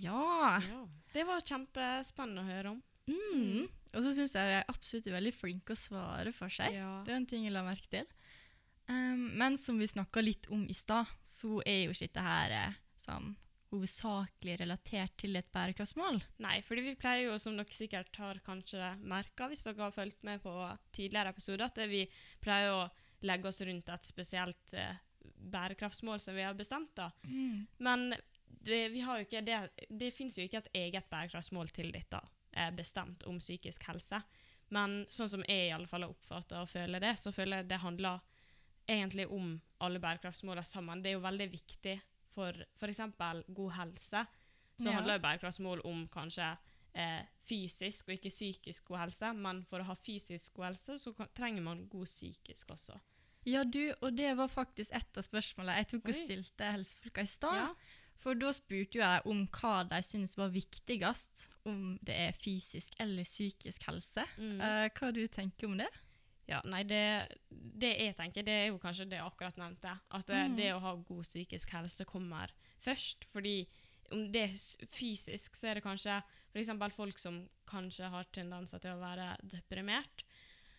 Ja. 0.00 0.58
Ja. 0.64 0.84
Det 1.12 1.24
var 1.28 1.44
kjempespennende 1.44 2.44
å 2.44 2.48
høre 2.48 2.72
om. 2.72 2.80
Mm. 3.08 3.68
Og 3.96 4.04
så 4.04 4.12
syns 4.16 4.34
jeg 4.36 4.48
de 4.48 4.56
er 4.58 4.70
absolutt 4.70 5.08
veldig 5.12 5.32
flinke 5.36 5.74
å 5.74 5.80
svare 5.80 6.32
for 6.36 6.52
seg. 6.52 6.76
Ja. 6.76 6.98
Det 7.04 7.12
er 7.12 7.20
en 7.20 7.28
ting 7.28 7.46
jeg 7.46 7.54
la 7.54 7.64
merke 7.66 7.88
til. 7.92 8.08
Um, 8.88 9.28
men 9.36 9.58
som 9.60 9.80
vi 9.80 9.88
snakka 9.88 10.22
litt 10.24 10.48
om 10.52 10.64
i 10.68 10.76
stad, 10.76 11.08
så 11.24 11.60
er 11.68 11.84
jo 11.84 11.92
ikke 11.92 12.06
dette 12.06 12.24
her 12.24 12.54
eh, 12.56 12.78
sånn 13.04 13.34
hovedsakelig 13.72 14.56
relatert 14.62 15.16
til 15.20 15.36
et 15.38 15.50
bærekraftsmål. 15.52 16.22
Nei, 16.44 16.58
fordi 16.64 16.86
vi 16.86 16.94
pleier 17.00 17.28
jo, 17.28 17.36
som 17.40 17.58
dere 17.58 17.76
sikkert 17.76 18.16
har 18.20 18.40
kanskje 18.46 18.94
merka 19.02 19.48
hvis 19.50 19.66
dere 19.66 19.86
har 19.86 19.94
fulgt 19.94 20.24
med 20.26 20.40
på 20.44 20.54
tidligere 20.94 21.34
episoder, 21.34 21.66
at 21.68 21.82
vi 21.90 22.06
pleier 22.44 22.72
å 22.72 22.88
legge 23.28 23.50
oss 23.50 23.60
rundt 23.66 23.90
et 23.92 24.08
spesielt 24.08 24.74
eh, 24.78 24.98
bærekraftsmål 25.52 26.20
som 26.22 26.36
vi 26.38 26.46
har 26.46 26.56
bestemt. 26.58 26.94
da. 26.96 27.10
Men 27.78 28.12
det, 28.44 28.88
vi 28.94 29.04
har 29.04 29.18
jo 29.18 29.28
ikke 29.28 29.44
det, 29.44 29.60
det 29.90 30.12
fins 30.14 30.38
jo 30.38 30.46
ikke 30.46 30.62
et 30.64 30.74
eget 30.86 31.10
bærekraftsmål 31.10 31.72
til 31.74 31.92
dette 31.94 32.20
eh, 32.52 32.70
bestemt 32.74 33.26
om 33.28 33.40
psykisk 33.42 33.88
helse. 33.90 34.22
Men 34.74 35.02
sånn 35.12 35.30
som 35.32 35.44
jeg 35.48 35.68
i 35.68 35.72
alle 35.72 35.88
fall 35.88 36.04
har 36.04 36.12
oppfatta 36.12 36.62
og 36.62 36.68
føler 36.68 37.00
det, 37.02 37.14
så 37.20 37.32
føler 37.32 37.62
jeg 37.62 37.70
det 37.70 37.80
handler 37.84 38.20
egentlig 38.88 39.26
om 39.32 39.56
alle 39.84 40.00
bærekraftsmålene 40.00 40.64
sammen. 40.64 41.02
Det 41.02 41.12
er 41.12 41.18
jo 41.18 41.24
veldig 41.24 41.48
viktig 41.52 41.94
for 42.34 42.52
f.eks. 42.80 43.00
god 43.54 43.72
helse. 43.78 44.24
Så 44.78 44.86
Ja. 44.86 44.92
handler 44.98 45.18
jo 45.18 45.24
bærekraftsmål 45.26 45.80
om 45.84 46.08
kanskje 46.08 46.56
eh, 46.94 47.22
fysisk 47.48 48.08
og 48.08 48.14
ikke 48.14 48.30
psykisk 48.30 48.84
god 48.84 48.98
helse, 49.04 49.32
men 49.34 49.64
for 49.68 49.82
å 49.82 49.88
ha 49.90 49.94
fysisk 49.94 50.54
god 50.54 50.70
helse, 50.72 50.98
så 50.98 51.12
kan, 51.16 51.28
trenger 51.34 51.62
man 51.62 51.86
god 51.90 52.06
psykisk 52.06 52.70
også. 52.70 52.98
Ja, 53.46 53.64
du, 53.64 53.94
og 54.02 54.16
det 54.16 54.36
var 54.36 54.48
faktisk 54.50 54.92
et 54.94 55.16
av 55.18 55.24
spørsmålene 55.24 55.76
jeg 55.78 55.88
tok 55.92 56.08
og 56.10 56.14
stilte 56.14 56.72
helsefolka 56.74 57.22
i 57.24 57.26
stad. 57.30 57.56
Ja. 57.62 57.68
For 58.18 58.34
da 58.34 58.50
spurte 58.52 58.98
jo 58.98 59.02
jeg 59.04 59.22
om 59.30 59.44
hva 59.54 59.84
de 59.88 60.00
syntes 60.02 60.34
var 60.36 60.50
viktigst, 60.50 61.44
om 61.70 61.98
det 62.02 62.16
er 62.18 62.32
fysisk 62.34 62.96
eller 62.98 63.22
psykisk 63.24 63.86
helse. 63.86 64.24
Mm. 64.38 64.58
Uh, 64.58 64.88
hva 64.98 65.12
du 65.14 65.22
tenker 65.30 65.68
om 65.70 65.76
det? 65.78 65.86
Ja, 66.48 66.62
nei, 66.64 66.80
det, 66.88 67.00
det 67.50 67.90
jeg 67.98 68.14
tenker, 68.16 68.42
det 68.46 68.54
er 68.54 68.66
jo 68.70 68.78
kanskje 68.80 69.04
det 69.10 69.18
jeg 69.18 69.26
akkurat 69.26 69.58
nevnte. 69.60 69.92
At 70.16 70.26
det, 70.30 70.38
Mm. 70.48 70.56
det 70.56 70.68
å 70.74 70.80
ha 70.80 70.94
god 70.96 71.24
psykisk 71.26 71.70
helse 71.76 72.04
kommer 72.08 72.52
først. 72.80 73.24
Fordi 73.28 73.66
om 74.12 74.30
det 74.32 74.44
er 74.46 74.54
fysisk, 74.88 75.56
så 75.60 75.68
er 75.68 75.74
det 75.74 75.84
kanskje 75.84 76.22
f.eks. 76.54 76.70
folk 76.96 77.18
som 77.20 77.42
kanskje 77.68 78.08
har 78.08 78.24
tendenser 78.32 78.80
til 78.80 78.94
å 78.96 79.00
være 79.02 79.36
deprimert. 79.44 80.24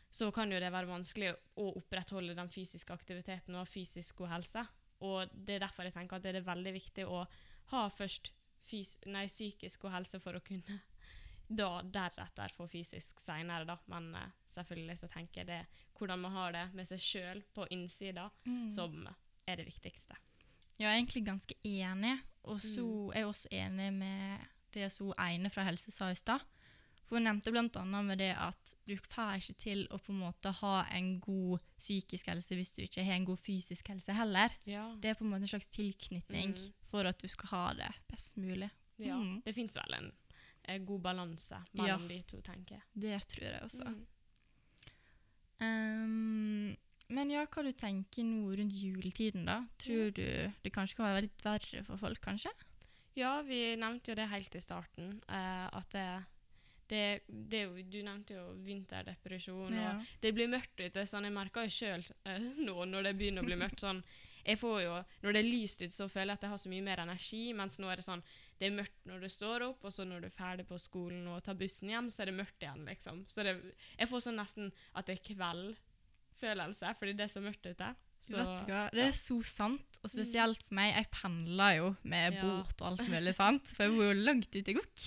Så 0.09 0.31
kan 0.33 0.49
jo 0.51 0.57
det 0.59 0.71
være 0.73 0.89
vanskelig 0.89 1.35
å 1.61 1.67
opprettholde 1.77 2.33
den 2.33 2.49
fysiske 2.49 2.91
aktiviteten 2.93 3.53
og 3.53 3.61
ha 3.61 3.69
fysisk 3.69 4.17
god 4.23 4.29
helse. 4.29 4.65
Og 5.05 5.29
det 5.35 5.59
er 5.59 5.59
derfor 5.67 5.83
jeg 5.85 5.93
tenker 5.93 6.17
at 6.17 6.23
det 6.25 6.33
er 6.35 6.41
veldig 6.49 6.73
viktig 6.73 7.05
å 7.05 7.27
ha 7.69 7.83
først 7.89 8.31
nei, 9.05 9.27
psykisk 9.27 9.81
god 9.85 9.91
helse 9.99 10.19
for 10.19 10.33
å 10.33 10.41
kunne 10.41 10.81
da 11.49 11.81
deretter 11.81 12.51
få 12.53 12.67
fysisk 12.69 13.19
seinere, 13.19 13.65
da. 13.65 13.77
Men 13.87 14.11
uh, 14.15 14.27
selvfølgelig 14.53 14.97
så 14.99 15.07
tenker 15.09 15.41
jeg 15.41 15.47
det 15.47 15.61
hvordan 15.97 16.19
man 16.19 16.31
har 16.31 16.51
det 16.55 16.65
med 16.73 16.87
seg 16.87 16.99
sjøl 16.99 17.41
på 17.53 17.65
innsida, 17.71 18.29
som 18.75 19.07
er 19.47 19.55
det 19.59 19.65
viktigste. 19.65 20.15
Jeg 20.79 20.87
er 20.87 20.95
egentlig 20.99 21.25
ganske 21.25 21.55
enig, 21.65 22.19
og 22.43 22.61
så 22.61 22.85
Mm. 22.85 23.09
er 23.11 23.19
jeg 23.19 23.27
også 23.27 23.47
enig 23.51 23.93
med 23.93 24.39
det 24.73 24.91
som 24.91 25.13
Eine 25.19 25.49
fra 25.49 25.63
Helse 25.63 25.91
sa 25.91 26.07
i 26.11 26.15
stad. 26.15 26.39
For 27.09 27.15
Hun 27.17 27.23
nevnte 27.25 27.51
bl.a. 27.51 28.01
med 28.03 28.17
det 28.19 28.35
at 28.37 28.75
du 28.87 28.95
får 28.95 29.33
ikke 29.41 29.53
til 29.57 29.87
å 29.91 29.97
på 29.97 30.11
en 30.13 30.19
måte 30.19 30.51
ha 30.53 30.85
en 30.93 31.19
god 31.19 31.59
psykisk 31.77 32.27
helse 32.27 32.55
hvis 32.55 32.71
du 32.71 32.81
ikke 32.83 33.03
har 33.03 33.13
en 33.17 33.25
god 33.25 33.37
fysisk 33.41 33.87
helse 33.89 34.13
heller. 34.13 34.49
Ja. 34.65 34.95
Det 35.01 35.09
er 35.09 35.13
på 35.15 35.23
en 35.25 35.31
måte 35.31 35.41
en 35.41 35.47
slags 35.47 35.67
tilknytning 35.67 36.53
Mm. 36.53 36.73
for 36.91 37.03
at 37.09 37.17
du 37.21 37.27
skal 37.27 37.49
ha 37.49 37.73
det 37.73 37.91
best 38.07 38.37
mulig. 38.37 38.69
ja. 38.99 39.17
Mm. 39.17 39.41
Det 39.43 39.55
fins 39.55 39.75
vel 39.75 39.93
en, 39.97 40.11
god 40.85 41.01
balanse 41.01 41.57
mellom 41.73 42.07
de 42.09 42.21
to, 42.29 42.41
tenker 42.45 42.77
jeg. 42.77 42.85
Det 42.93 43.19
tror 43.33 43.47
jeg 43.47 43.61
også. 43.65 43.89
Mm. 43.89 44.05
Um, 45.59 46.77
men 47.09 47.31
ja, 47.33 47.43
hva 47.49 47.63
du 47.65 47.71
tenker 47.73 48.25
nå 48.25 48.53
rundt 48.53 48.75
juletiden, 48.77 49.47
da? 49.49 49.63
Tror 49.81 50.11
du 50.15 50.25
det 50.63 50.73
kanskje 50.73 50.99
kan 50.99 51.09
være 51.09 51.25
litt 51.25 51.45
verre 51.45 51.83
for 51.87 52.01
folk, 52.01 52.21
kanskje? 52.23 52.51
Ja, 53.17 53.39
vi 53.43 53.73
nevnte 53.79 54.13
jo 54.13 54.19
det 54.19 54.29
helt 54.31 54.55
i 54.55 54.63
starten, 54.63 55.17
Uh, 55.27 55.67
at 55.73 55.89
det, 55.93 56.07
det, 56.89 57.03
det 57.27 57.63
Du 57.91 57.99
nevnte 58.05 58.37
jo 58.37 58.45
vinterdepresjon, 58.65 59.73
og 59.73 60.05
det 60.21 60.33
blir 60.33 60.49
mørkt 60.51 60.79
ute. 60.79 61.05
sånn 61.05 61.27
Jeg 61.27 61.35
merker 61.35 61.65
jo 61.65 61.73
sjøl 61.73 62.05
uh, 62.27 62.49
nå 62.67 62.85
når 62.85 63.09
det 63.09 63.15
begynner 63.17 63.45
å 63.45 63.49
bli 63.49 63.59
mørkt 63.59 63.83
sånn 63.85 64.03
jeg 64.45 64.57
får 64.57 64.81
jo, 64.81 64.93
Når 65.21 65.35
det 65.35 65.41
er 65.41 65.49
lyst 65.49 65.81
ute, 65.81 65.93
så 65.93 66.07
føler 66.09 66.33
jeg 66.33 66.39
at 66.39 66.45
jeg 66.45 66.53
har 66.53 66.61
så 66.61 66.69
mye 66.71 66.85
mer 66.85 67.01
energi, 67.03 67.41
mens 67.53 67.77
nå 67.79 67.89
er 67.91 67.99
det 67.99 68.05
sånn 68.07 68.23
Det 68.59 68.67
er 68.67 68.75
mørkt 68.75 69.05
når 69.07 69.21
du 69.23 69.29
står 69.31 69.63
opp, 69.69 69.85
og 69.87 69.93
så 69.95 70.03
når 70.07 70.25
du 70.25 70.27
er 70.27 70.35
ferdig 70.35 70.65
på 70.67 70.77
skolen 70.81 71.27
og 71.31 71.41
tar 71.45 71.55
bussen 71.59 71.89
hjem, 71.93 72.09
så 72.11 72.23
er 72.25 72.31
det 72.31 72.37
mørkt 72.41 72.65
igjen, 72.65 72.83
liksom. 72.89 73.21
Så 73.31 73.45
det, 73.47 73.53
jeg 73.97 74.09
får 74.11 74.25
sånn 74.25 74.39
nesten 74.41 74.71
at 74.99 75.07
det 75.07 75.15
er 75.15 75.23
kveldfølelse, 75.33 76.93
fordi 76.99 77.15
det 77.17 77.27
er 77.27 77.33
så 77.33 77.43
mørkt 77.43 77.69
ute. 77.69 77.91
Så, 78.19 78.35
Vet 78.35 78.65
du 78.67 78.71
hva? 78.73 78.81
Det 78.91 79.03
er 79.05 79.13
så 79.15 79.37
sant, 79.47 79.99
og 80.03 80.11
spesielt 80.11 80.59
for 80.67 80.75
meg. 80.75 80.91
Jeg 80.97 81.07
pendler 81.15 81.77
jo 81.77 81.93
med 82.03 82.33
Ja. 82.35 82.41
båt 82.43 82.81
og 82.81 82.87
alt 82.91 83.05
mulig, 83.07 83.35
sant? 83.37 83.67
for 83.71 83.85
jeg 83.87 83.95
bor 83.95 84.09
jo 84.09 84.17
langt 84.27 84.51
ute 84.55 84.71
i 84.73 84.75
Gokk. 84.75 85.05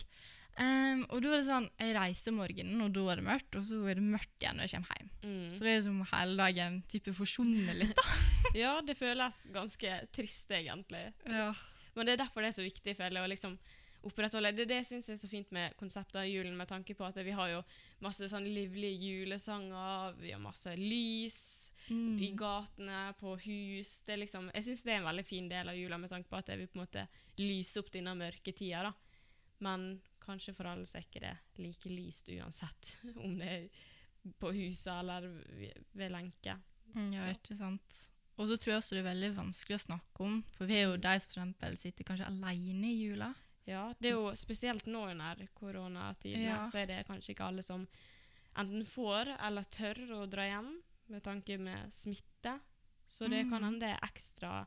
Um, 0.53 1.07
og 1.09 1.23
da 1.25 1.29
er 1.33 1.39
det 1.41 1.47
sånn, 1.49 1.69
jeg 1.81 1.95
reiser 1.97 2.33
morgenen, 2.37 2.81
og 2.85 2.93
da 2.93 3.05
er 3.13 3.17
det 3.17 3.25
mørkt, 3.25 3.57
og 3.57 3.63
så 3.65 3.79
er 3.89 3.95
det 3.97 4.05
mørkt 4.05 4.37
igjen 4.41 4.59
når 4.61 4.69
jeg 4.69 4.73
kommer 4.77 4.99
hjem. 5.01 5.11
Mm. 5.25 5.47
Så 5.51 5.65
det 5.65 5.73
er 5.73 5.81
som 5.87 6.03
hele 6.11 6.37
dagen 6.37 6.75
type 6.93 7.15
forsvunnet 7.17 7.77
litt, 7.79 7.95
da. 7.97 8.03
Ja, 8.63 8.73
det 8.85 8.99
føles 8.99 9.47
ganske 9.55 9.93
trist, 10.13 10.51
egentlig. 10.53 11.07
Ja. 11.25 11.53
Men 11.95 12.07
det 12.07 12.13
er 12.15 12.23
derfor 12.25 12.41
det 12.43 12.49
er 12.53 12.59
så 12.63 12.65
viktig 12.67 12.97
føler 12.97 13.21
jeg, 13.21 13.25
å 13.25 13.33
liksom 13.35 13.59
opprettholde 14.03 14.51
Det, 14.57 14.65
det 14.67 14.81
syns 14.87 15.07
jeg 15.09 15.15
er 15.15 15.21
så 15.21 15.29
fint 15.31 15.51
med 15.55 15.77
konseptet 15.79 16.17
av 16.17 16.27
julen, 16.27 16.57
med 16.59 16.67
tanke 16.69 16.95
på 16.99 17.05
at 17.07 17.15
vi 17.23 17.31
har 17.31 17.49
jo 17.53 17.61
masse 18.03 18.27
sånn 18.33 18.49
livlige 18.51 18.99
julesanger, 18.99 20.17
vi 20.19 20.33
har 20.33 20.41
masse 20.43 20.75
lys 20.77 21.69
Mm. 21.91 22.19
i 22.23 22.29
gatene, 22.39 23.13
på 23.19 23.33
hus. 23.43 24.05
Det 24.07 24.13
er 24.15 24.19
liksom, 24.23 24.45
jeg 24.55 24.63
syns 24.63 24.83
det 24.85 24.93
er 24.93 24.99
en 25.01 25.07
veldig 25.09 25.25
fin 25.27 25.49
del 25.51 25.69
av 25.69 25.75
jula, 25.75 25.97
med 25.99 26.11
tanke 26.13 26.29
på 26.31 26.37
at 26.39 26.47
jeg 26.53 26.59
vil 26.61 26.69
på 26.71 26.79
en 26.79 26.85
måte 26.85 27.03
lyse 27.43 27.81
opp 27.81 27.91
denne 27.91 28.13
mørke 28.15 28.53
tida. 28.55 28.85
da. 28.87 28.93
Men 29.59 30.01
kanskje 30.23 30.55
for 30.55 30.65
alle 30.71 30.87
så 30.87 30.99
er 31.01 31.03
ikke 31.09 31.21
det 31.25 31.33
like 31.59 31.91
lyst 31.91 32.29
uansett, 32.31 32.93
om 33.25 33.35
det 33.37 33.49
er 33.51 33.69
på 34.39 34.53
huset 34.55 34.93
eller 34.95 35.27
ved- 35.59 35.83
ved 35.93 36.11
lenke. 36.15 36.55
Mm, 36.95 37.13
Ja, 37.17 37.27
ikke 37.35 37.57
sant. 37.59 38.11
Og 38.39 38.49
så 38.49 38.57
tror 38.57 38.73
jeg 38.73 38.81
også 38.81 38.95
det 38.97 39.03
er 39.05 39.11
veldig 39.15 39.31
vanskelig 39.37 39.77
å 39.77 39.85
snakke 39.87 40.21
om, 40.25 40.39
for 40.57 40.67
vi 40.67 40.75
er 40.81 40.87
jo 40.89 40.97
de 40.97 41.13
som 41.21 41.29
for 41.29 41.37
eksempel 41.37 41.77
sitter 41.79 42.05
kanskje 42.09 42.27
alene 42.31 42.87
i 42.89 43.03
jula. 43.05 43.35
Ja, 43.67 43.93
det 44.01 44.09
er 44.11 44.17
jo 44.17 44.33
spesielt 44.35 44.87
nå 44.87 45.05
under 45.11 45.37
koronatiden, 45.55 46.43
Ja. 46.43 46.65
så 46.67 46.79
er 46.83 46.87
det 46.87 47.07
kanskje 47.07 47.35
ikke 47.35 47.45
alle 47.47 47.63
som 47.63 47.87
enten 48.57 48.85
får 48.85 49.37
eller 49.39 49.63
tør 49.65 50.01
å 50.17 50.27
dra 50.31 50.43
hjem 50.49 50.83
med 51.09 51.23
tanke 51.23 51.59
med 51.59 51.93
smitte. 51.93 52.59
Så 53.09 53.29
det 53.29 53.49
kan 53.51 53.61
Mhm. 53.61 53.65
hende 53.65 53.81
det 53.81 53.91
er 53.91 54.09
ekstra 54.09 54.67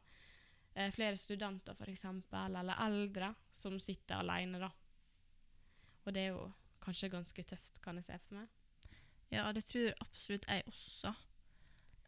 eh, 0.77 0.91
flere 0.91 1.15
studenter 1.17 1.73
eksempel, 1.87 2.55
eller 2.59 2.75
eldre, 2.79 3.33
som 3.53 3.79
sitter 3.79 4.15
alene 4.19 4.59
da. 4.59 4.69
Og 6.05 6.13
det 6.13 6.17
er 6.21 6.27
jo 6.33 6.53
kanskje 6.81 7.09
ganske 7.09 7.43
tøft, 7.43 7.81
kan 7.81 7.95
jeg 7.95 8.03
se 8.03 8.17
for 8.27 8.35
meg. 8.35 8.47
Ja, 9.31 9.51
det 9.53 9.63
tror 9.65 9.93
absolutt 10.01 10.45
jeg 10.47 10.63
også. 10.67 11.15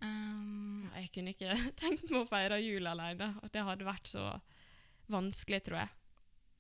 Um, 0.02 0.76
Jeg 0.98 1.12
kunne 1.13 1.34
ikke 1.36 1.54
tenkt 1.82 2.10
meg 2.10 2.24
å 2.25 2.27
feire 2.30 2.58
jul 2.63 2.88
alene. 2.89 3.36
At 3.44 3.51
det 3.54 3.63
hadde 3.63 3.86
vært 3.88 4.10
så 4.10 4.39
vanskelig, 5.13 5.63
tror 5.68 5.84
jeg. 5.86 5.89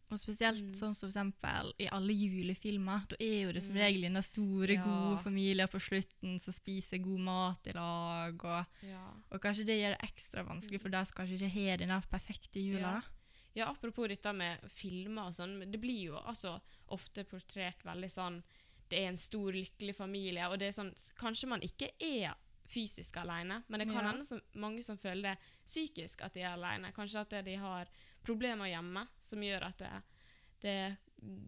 og 0.09 0.15
spesielt 0.21 0.63
Mm. 0.63 0.71
sånn 0.73 0.93
som 0.95 1.09
for 1.11 1.19
eksempel 1.19 1.73
i 1.83 1.87
alle 1.91 2.13
julefilmer. 2.15 3.01
Da 3.09 3.17
er 3.19 3.41
jo 3.43 3.51
det 3.51 3.63
som 3.65 3.73
Mm. 3.75 3.81
regel 3.81 4.01
den 4.13 4.21
store, 4.23 4.73
Ja. 4.77 4.83
gode 4.85 5.21
familien 5.21 5.67
på 5.67 5.81
slutten 5.83 6.39
som 6.39 6.53
spiser 6.53 6.97
god 7.03 7.19
mat 7.19 7.67
i 7.67 7.73
lag. 7.73 8.31
Og, 8.45 8.65
Ja. 8.87 9.11
og 9.29 9.41
kanskje 9.41 9.65
det 9.65 9.81
gjør 9.81 9.97
det 9.99 10.09
ekstra 10.09 10.45
vanskelig 10.47 10.79
for 10.79 10.87
de 10.87 11.03
som 11.03 11.13
kanskje 11.17 11.35
ikke 11.41 11.51
har 11.51 11.77
den 11.77 12.01
perfekte 12.09 12.55
jula. 12.63 12.79
Ja. 12.79 13.01
Ja, 13.53 13.65
apropos 13.73 14.07
dette 14.07 14.31
med 14.33 14.61
filmer 14.71 15.27
og 15.27 15.33
sånn, 15.33 15.59
det 15.69 15.81
blir 15.81 16.03
jo 16.05 16.15
altså 16.15 16.61
ofte 16.89 17.25
portrert 17.25 17.83
veldig 17.83 18.09
sånn 18.09 18.43
Det 18.89 18.99
er 18.99 19.09
en 19.09 19.17
stor, 19.17 19.51
lykkelig 19.51 19.93
familie, 19.97 20.47
og 20.49 20.57
det 20.59 20.69
er 20.69 20.81
sånn 20.81 20.93
Kanskje 21.17 21.49
man 21.49 21.59
ikke 21.59 21.89
er 21.99 22.33
fysisk 22.67 23.17
alene, 23.21 23.61
men 23.67 23.79
det 23.79 23.87
kan 23.87 24.03
Ja. 24.03 24.11
hende 24.11 24.25
som, 24.27 24.41
mange 24.55 24.83
som 24.83 24.97
føler 24.99 25.21
det 25.35 25.37
psykisk 25.65 26.21
at 26.25 26.33
de 26.33 26.41
er 26.41 26.53
alene. 26.57 26.91
Kanskje 26.93 27.21
at 27.23 27.45
de 27.45 27.55
har 27.55 27.87
problemer 28.23 28.67
hjemme 28.67 29.07
som 29.21 29.39
gjør 29.39 29.67
at 29.69 29.77
det, 29.77 29.91
det, 30.61 30.97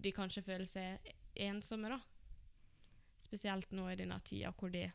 de 0.02 0.12
kanskje 0.16 0.44
føler 0.46 0.66
seg 0.66 1.12
ensomme, 1.36 1.90
da. 1.90 2.00
Spesielt 3.20 3.72
nå 3.76 3.90
i 3.92 3.98
denne 4.00 4.18
tida 4.24 4.54
hvor 4.56 4.72
de 4.72 4.86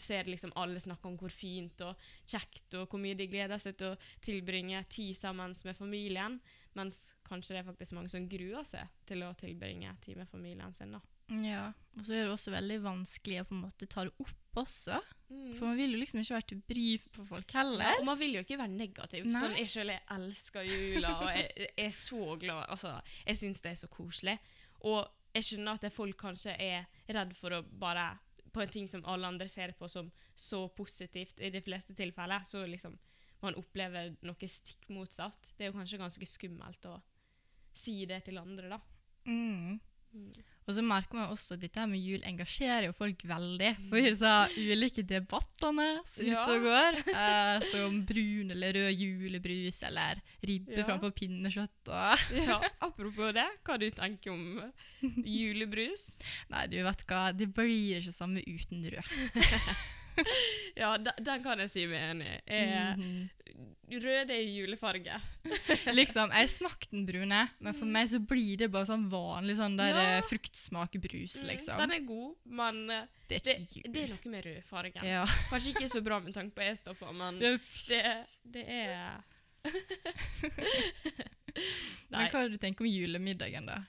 ser 0.00 0.26
liksom 0.26 0.50
alle 0.58 0.80
snakke 0.82 1.06
om 1.06 1.14
hvor 1.20 1.30
fint 1.30 1.78
og 1.86 1.94
kjekt 2.26 2.74
og 2.74 2.88
hvor 2.90 2.98
mye 2.98 3.14
de 3.14 3.28
gleder 3.30 3.60
seg 3.62 3.76
til 3.78 3.92
å 3.92 3.98
tilbringe 4.24 4.80
tid 4.90 5.14
sammen 5.14 5.54
med 5.64 5.76
familien, 5.78 6.40
mens 6.74 7.12
kanskje 7.28 7.54
det 7.54 7.60
er 7.62 7.68
faktisk 7.68 7.94
mange 7.94 8.10
som 8.10 8.26
gruer 8.28 8.66
seg 8.66 8.90
til 9.06 9.22
å 9.22 9.30
tilbringe 9.38 9.94
tid 10.02 10.18
med 10.18 10.28
familien 10.28 10.74
sin. 10.74 10.96
da. 10.96 11.00
Ja, 11.40 11.68
og 11.96 12.02
så 12.04 12.12
er 12.18 12.24
det 12.26 12.32
også 12.34 12.52
veldig 12.52 12.80
vanskelig 12.84 13.38
å 13.40 13.46
på 13.48 13.54
en 13.54 13.62
måte 13.62 13.86
ta 13.88 14.02
det 14.04 14.12
opp 14.20 14.58
også. 14.64 14.98
Mm. 15.34 15.54
For 15.58 15.66
man 15.68 15.78
vil 15.78 15.94
jo 15.94 16.00
liksom 16.00 16.20
ikke 16.22 16.36
være 16.36 16.48
til 16.52 16.60
bry 16.70 16.86
på 17.16 17.24
folk 17.28 17.54
heller. 17.56 17.84
Ja, 17.84 17.96
og 18.00 18.06
man 18.08 18.18
vil 18.20 18.36
jo 18.38 18.44
ikke 18.44 18.58
være 18.60 18.74
negativ. 18.74 19.26
Nei. 19.26 19.40
Sånn, 19.42 19.56
jeg 19.58 19.72
selv 19.72 19.94
jeg 19.94 20.04
elsker 20.16 20.68
jula, 20.68 21.14
og 21.20 21.30
jeg, 21.32 21.48
jeg 21.64 21.72
er 21.86 21.96
så 21.98 22.36
glad. 22.40 22.62
Altså, 22.74 22.94
jeg 23.26 23.40
syns 23.40 23.64
det 23.64 23.72
er 23.72 23.80
så 23.82 23.90
koselig. 23.92 24.36
Og 24.84 25.00
jeg 25.34 25.48
skjønner 25.48 25.80
at 25.80 25.92
folk 25.92 26.18
kanskje 26.20 26.54
er 26.62 26.86
redd 27.10 27.34
for 27.38 27.56
å 27.56 27.64
bare 27.64 28.12
På 28.54 28.62
en 28.62 28.70
ting 28.70 28.84
som 28.86 29.02
alle 29.10 29.26
andre 29.26 29.48
ser 29.50 29.72
på 29.74 29.88
som 29.90 30.12
så 30.38 30.68
positivt 30.70 31.40
i 31.42 31.48
de 31.50 31.58
fleste 31.58 31.90
tilfeller, 31.98 32.44
så 32.46 32.60
liksom 32.70 32.92
man 33.42 33.56
opplever 33.58 34.12
noe 34.22 34.48
stikk 34.48 34.86
motsatt. 34.94 35.50
Det 35.56 35.66
er 35.66 35.72
jo 35.72 35.74
kanskje 35.74 35.98
ganske 35.98 36.28
skummelt 36.28 36.86
å 36.86 36.94
si 37.74 38.04
det 38.06 38.20
til 38.28 38.38
andre, 38.38 38.70
da. 38.70 38.78
Mm. 39.26 39.80
Mm. 40.14 40.30
Og 40.64 40.72
så 40.72 40.80
merker 40.80 41.18
man 41.18 41.28
også 41.28 41.58
at 41.58 41.60
dette 41.60 41.76
her 41.76 41.88
med 41.90 42.00
jul 42.00 42.22
engasjerer 42.24 42.86
jo 42.86 42.94
folk 42.96 43.20
veldig. 43.28 43.72
For 43.90 43.98
i 44.00 44.04
disse 44.06 44.30
ulike 44.56 45.02
debattene 45.04 45.88
som 46.08 46.24
Ja. 46.24 46.40
ute 46.46 46.54
og 46.54 46.62
går, 46.64 46.96
eh, 47.12 47.66
som 47.68 47.98
brun 48.08 48.50
eller 48.54 48.72
rød 48.72 48.96
julebrus 48.96 49.82
eller 49.84 50.22
ribbe 50.40 50.78
Ja. 50.78 50.86
framfor 50.88 51.12
pinnekjøtt 51.12 51.90
og 51.92 52.24
Ja, 52.48 52.60
apropos 52.80 53.34
det, 53.36 53.44
hva 53.66 53.76
du 53.78 53.90
tenker 53.90 54.32
om 54.32 54.72
julebrus? 55.20 56.16
Nei, 56.48 56.64
du 56.72 56.78
vet 56.82 57.04
hva, 57.10 57.26
det 57.36 57.50
blir 57.52 58.00
ikke 58.00 58.16
samme 58.16 58.40
uten 58.48 58.88
rød. 58.88 59.04
Ja, 60.82 60.96
den 60.98 61.42
kan 61.44 61.58
jeg 61.62 61.70
si 61.70 61.86
meg 61.90 62.02
enig 62.14 62.26
i. 62.26 62.40
Er 62.60 62.96
Mhm. 62.96 63.30
Rød 63.94 64.30
er 64.32 64.40
julefarge. 64.40 65.18
Liksom, 65.98 66.30
jeg 66.32 66.48
smakte 66.50 66.88
den 66.90 67.04
brune, 67.06 67.42
men 67.60 67.74
for 67.76 67.84
meg 67.86 68.08
så 68.10 68.18
blir 68.18 68.56
det 68.58 68.70
bare 68.72 68.88
sånn 68.88 69.04
vanlig 69.12 69.58
sånn 69.58 69.76
der 69.78 69.92
Ja. 69.92 70.04
eh, 70.16 70.22
fruktsmakbrus, 70.26 71.36
Mm, 71.42 71.48
liksom. 71.52 71.76
Den 71.78 71.92
er 71.92 72.00
god, 72.08 72.32
men 72.46 72.80
eh, 72.90 73.04
det 73.28 73.36
er 73.36 73.44
det, 73.44 73.92
det 73.92 74.02
er 74.06 74.08
noe 74.14 74.32
med 74.32 74.44
rødfargen. 74.48 75.04
ja. 75.04 75.24
Kanskje 75.52 75.74
ikke 75.76 75.90
så 75.92 76.02
bra 76.02 76.18
med 76.24 76.34
tanke 76.34 76.56
på 76.56 76.64
E-stoffer, 76.64 77.12
men 77.12 77.38
Det 77.38 77.60
det, 78.56 78.64
er 78.66 79.20
Men 82.10 82.28
hva 82.30 82.40
har 82.40 82.48
du 82.52 82.56
tenkt 82.60 82.80
om 82.82 82.88
julemiddagen, 82.88 83.66
da? 83.68 83.82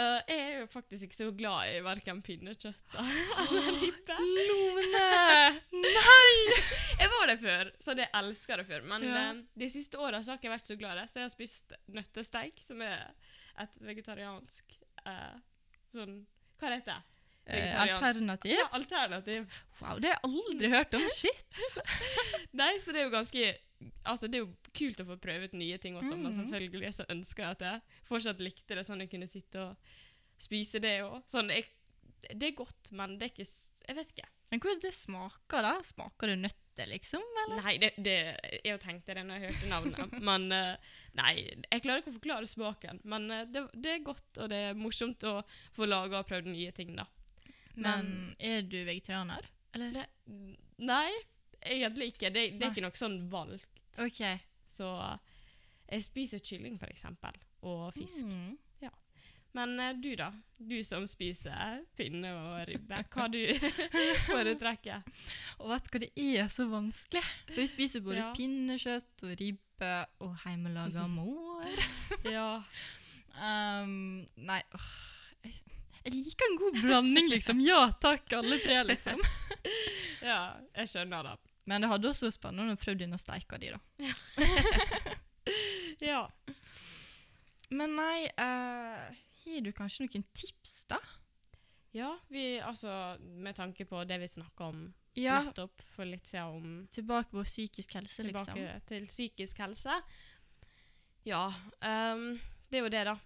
Øh, 0.00 0.18
jeg 0.30 0.40
er 0.40 0.58
jo 0.60 0.66
faktisk 0.72 1.06
ikke 1.06 1.16
så 1.18 1.26
glad 1.36 1.74
i 1.74 1.80
verken 1.84 2.20
pinnekjøtt 2.24 2.94
eller 3.00 3.80
ribbe. 3.82 4.16
Lone! 4.38 5.04
Nei! 5.84 6.32
Jeg 7.00 7.10
var 7.12 7.26
det 7.32 7.36
før, 7.42 7.70
så 7.82 7.94
jeg 7.98 8.08
elsker 8.22 8.62
det 8.62 8.66
før. 8.70 8.84
Men 8.92 9.04
Ja. 9.08 9.24
uh, 9.34 9.42
de 9.60 9.68
siste 9.72 9.98
åra 10.00 10.22
har 10.22 10.38
ikke 10.38 10.48
jeg 10.48 10.54
vært 10.56 10.72
så 10.72 10.78
glad 10.80 10.96
i 10.96 11.00
det, 11.02 11.06
så 11.12 11.20
jeg 11.20 11.26
har 11.28 11.34
spist 11.34 11.76
nøttesteik, 11.98 12.60
som 12.66 12.82
er 12.86 13.06
et 13.60 13.78
vegetariansk 13.84 14.76
uh, 15.06 15.36
sånn 15.94 16.20
Hva 16.60 16.74
heter 16.76 16.92
det? 16.92 17.00
Alternativ? 17.50 18.52
Ja, 18.52 18.66
alternativ. 18.76 19.46
Wow, 19.80 19.98
det 19.98 20.12
har 20.12 20.18
jeg 20.20 20.28
aldri 20.28 20.68
hørt 20.70 20.94
om. 20.94 21.06
Shit! 21.16 21.60
Nei, 22.60 22.74
så 22.78 22.92
det 22.94 23.00
er 23.02 23.08
jo 23.08 23.14
ganske 23.16 23.46
Altså, 24.04 24.28
det 24.28 24.38
er 24.38 24.44
jo 24.44 24.50
kult 24.76 25.00
å 25.02 25.06
få 25.08 25.16
prøvet 25.20 25.52
nye 25.58 25.78
ting 25.82 25.96
også, 25.98 26.16
men 26.16 26.32
Mhm. 26.32 26.38
selvfølgelig 26.50 26.92
så 26.94 27.04
ønsker 27.10 27.42
jeg 27.42 27.50
at 27.50 27.60
jeg 27.66 27.82
fortsatt 28.08 28.40
likte 28.40 28.74
det, 28.78 28.84
sånn 28.86 29.00
jeg 29.00 29.10
kunne 29.10 29.26
sitte 29.28 29.58
og 29.70 29.76
spise 30.38 30.80
det 30.80 31.00
òg. 31.02 31.22
Sånn, 31.28 31.48
jeg, 31.50 31.64
det 32.34 32.48
er 32.52 32.56
godt, 32.56 32.92
men 32.92 33.18
det 33.18 33.30
er 33.30 33.34
ikke 33.34 33.48
Jeg 33.88 33.96
vet 33.96 34.08
ikke. 34.14 34.28
Men 34.50 34.60
hvordan 34.60 34.80
det 34.82 34.94
smaker, 34.94 35.62
da? 35.62 35.72
Smaker 35.82 36.26
det 36.26 36.38
nøtter, 36.38 36.86
liksom? 36.90 37.22
Eller? 37.44 37.62
Nei, 37.62 37.72
det, 37.78 37.90
det, 37.98 38.14
jeg 38.64 38.80
tenkte 38.80 39.14
det 39.14 39.24
når 39.26 39.40
jeg 39.40 39.50
hørte 39.52 39.68
navnet. 39.70 40.12
Men 40.28 40.52
eh, 40.52 40.76
nei, 41.14 41.34
jeg 41.70 41.82
klarer 41.82 42.02
ikke 42.02 42.10
å 42.10 42.16
forklare 42.18 42.46
smaken. 42.50 43.00
Men 43.04 43.30
eh, 43.30 43.44
det, 43.46 43.62
det 43.74 43.90
er 43.94 44.04
godt, 44.06 44.26
og 44.38 44.48
det 44.50 44.56
er 44.70 44.74
morsomt 44.78 45.22
å 45.26 45.42
få 45.72 45.86
laga 45.86 46.18
og 46.20 46.26
prøvd 46.28 46.46
nye 46.50 46.70
ting, 46.72 46.94
da. 46.98 47.06
Men 47.76 48.34
er 48.38 48.62
du 48.62 48.78
vegetarianer? 48.84 49.46
Eller? 49.74 50.06
Nei, 50.78 51.10
egentlig 51.62 52.12
ikke. 52.14 52.30
Det, 52.34 52.46
er 52.60 52.70
ikke 52.72 52.82
noe 52.82 52.98
sånn 52.98 53.20
valgt. 53.30 53.68
OK. 54.02 54.22
Så 54.70 54.88
jeg 55.90 56.04
spiser 56.06 56.42
kylling, 56.46 56.78
for 56.78 56.86
eksempel, 56.92 57.34
og 57.66 57.90
fisk. 57.98 58.26
Mm. 58.30 58.58
Men 59.52 59.72
eh, 59.82 59.96
du, 59.98 60.12
da? 60.14 60.28
Du 60.62 60.76
som 60.86 61.02
spiser 61.10 61.80
pinne 61.98 62.30
og 62.38 62.68
ribbe. 62.68 63.00
Hva 63.10 63.24
du 63.32 63.40
foretrekker? 64.28 65.02
Og 65.58 65.72
vet 65.72 65.88
du 65.88 65.96
hva, 65.96 66.02
det 66.04 66.10
er 66.38 66.50
så 66.54 66.68
vanskelig. 66.70 67.22
For 67.48 67.58
vi 67.58 67.66
spiser 67.72 68.04
både 68.04 68.20
Ja. 68.20 68.28
pinnekjøtt 68.36 69.24
og 69.26 69.34
ribbe 69.40 69.90
og 70.22 70.36
hjemmelaga 70.44 71.06
mår. 71.10 71.66
Ja. 72.36 72.60
Um, 73.40 74.22
nei, 74.38 74.60
åh. 74.76 74.88
Jeg 76.04 76.14
liker 76.14 76.46
en 76.46 76.58
god 76.60 76.78
blanding, 76.84 77.28
liksom. 77.34 77.58
Ja 77.64 77.88
takk, 78.00 78.30
alle 78.38 78.56
tre, 78.62 78.78
liksom. 78.88 79.18
ja, 80.30 80.40
jeg 80.78 80.92
skjønner 80.94 81.26
det. 81.26 81.34
Men 81.70 81.84
det 81.84 81.90
hadde 81.92 82.10
også 82.10 82.26
vært 82.26 82.36
spennende 82.36 82.74
å 82.74 82.80
prøve 82.80 82.98
denne 83.04 83.18
steika 83.20 83.60
di, 83.62 83.72
da. 83.74 83.80
Ja. 86.00 86.22
Men 87.70 87.96
nei, 87.98 88.28
har 88.36 89.10
uh, 89.44 89.62
du 89.64 89.70
kanskje 89.76 90.06
noen 90.06 90.24
tips, 90.36 90.84
da? 90.90 90.98
Ja, 91.94 92.12
vi, 92.30 92.60
altså, 92.62 93.16
med 93.20 93.56
tanke 93.58 93.84
på 93.88 94.02
det 94.08 94.20
vi 94.22 94.28
snakka 94.30 94.70
om 94.70 94.84
Ja, 95.18 95.40
nettopp 95.42 95.82
for 95.82 96.06
litt 96.06 96.28
siden 96.28 96.60
om 96.60 96.76
tilbake 96.94 97.34
på 97.34 97.44
psykisk 97.46 97.96
helse, 97.98 98.22
tilbake 98.22 98.54
liksom. 98.54 98.86
til 98.90 99.08
psykisk 99.10 99.62
helse. 99.64 99.98
Ja, 101.28 101.48
Um, 101.80 102.38
det 102.70 102.78
er 102.78 102.84
jo 102.84 102.92
det, 102.92 103.04
da. 103.08 103.16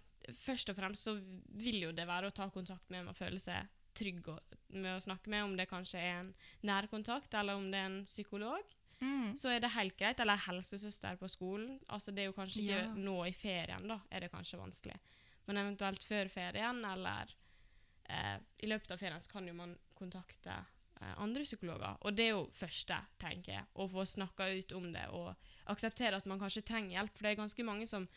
Først 0.40 0.70
og 0.72 0.76
fremst 0.78 1.04
så 1.04 1.16
vil 1.60 1.82
jo 1.82 1.92
det 1.92 2.06
være 2.08 2.30
å 2.30 2.34
ta 2.34 2.48
kontakt 2.52 2.88
med 2.92 3.10
og 3.10 3.16
føle 3.18 3.40
seg 3.42 3.68
trygg 3.94 4.30
og, 4.32 4.56
med 4.80 4.96
å 4.96 5.02
snakke 5.02 5.30
med, 5.30 5.44
om 5.44 5.56
det 5.56 5.68
kanskje 5.70 6.00
er 6.00 6.20
en 6.20 6.34
nærkontakt, 6.62 7.34
eller 7.34 7.54
om 7.60 7.70
det 7.70 7.78
er 7.80 7.86
en 7.90 8.04
psykolog. 8.08 8.74
Mm. 9.00 9.34
Så 9.36 9.50
er 9.52 9.60
det 9.60 9.72
helt 9.74 9.96
greit. 9.98 10.20
Eller 10.20 10.36
helsesøster 10.46 11.16
på 11.20 11.28
skolen. 11.28 11.78
Altså 11.92 12.12
Det 12.14 12.22
er 12.22 12.26
jo 12.30 12.36
kanskje 12.36 12.62
ikke 12.62 12.82
Ja. 12.82 12.94
nå 12.94 13.16
i 13.28 13.32
ferien, 13.32 13.88
da, 13.88 14.00
er 14.10 14.20
det 14.20 14.30
kanskje 14.32 14.58
vanskelig. 14.60 14.98
Men 15.46 15.56
eventuelt 15.60 16.04
før 16.04 16.28
ferien, 16.32 16.84
eller 16.84 17.34
eh, 18.08 18.38
i 18.62 18.66
løpet 18.66 18.92
av 18.92 18.98
ferien, 18.98 19.20
så 19.20 19.30
kan 19.30 19.46
jo 19.46 19.54
man 19.54 19.76
kontakte 19.94 20.54
eh, 21.00 21.14
andre 21.18 21.42
psykologer. 21.44 21.96
Og 22.00 22.16
det 22.16 22.24
er 22.24 22.30
jo 22.30 22.46
første, 22.52 22.96
tenker 23.18 23.52
jeg. 23.52 23.64
Å 23.74 23.88
få 23.88 24.04
snakka 24.08 24.48
ut 24.58 24.72
om 24.72 24.92
det 24.92 25.08
og 25.10 25.34
akseptere 25.66 26.16
at 26.16 26.26
man 26.26 26.38
kanskje 26.40 26.64
trenger 26.64 26.96
hjelp. 26.98 27.12
For 27.16 27.22
det 27.22 27.30
er 27.34 27.42
ganske 27.42 27.64
mange 27.64 27.86
som 27.86 28.08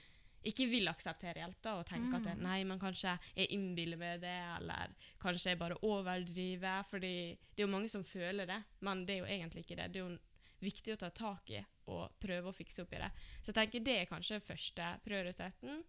ikke 0.47 0.67
vil 0.69 0.87
akseptere 0.87 1.41
hjelp 1.41 1.61
da, 1.63 1.75
og 1.79 1.87
tenker 1.89 2.19
at 2.19 2.41
nei, 2.41 2.61
men 2.67 2.79
kanskje 2.79 3.15
jeg 3.35 3.49
innbiller 3.55 3.99
meg 3.99 4.21
det, 4.21 4.35
eller 4.57 4.93
kanskje 5.21 5.53
jeg 5.53 5.59
bare 5.59 5.79
overdriver. 5.81 6.83
fordi 6.83 7.37
det 7.55 7.63
er 7.63 7.67
jo 7.67 7.73
mange 7.73 7.89
som 7.89 8.03
føler 8.03 8.45
det, 8.45 8.61
men 8.79 9.05
det 9.05 9.15
er 9.15 9.19
jo 9.19 9.31
egentlig 9.37 9.65
ikke 9.65 9.79
det. 9.81 9.89
Det 9.93 10.01
er 10.01 10.05
jo 10.05 10.17
viktig 10.59 10.93
å 10.93 11.01
ta 11.01 11.09
tak 11.09 11.51
i 11.53 11.63
og 11.87 12.19
prøve 12.19 12.49
å 12.49 12.55
fikse 12.55 12.83
opp 12.83 12.93
i 12.93 13.01
det. 13.01 13.09
Så 13.41 13.51
jeg 13.51 13.57
tenker 13.59 13.85
det 13.85 13.97
er 14.01 14.09
kanskje 14.09 14.43
første 14.43 14.93
prioriteten. 15.05 15.83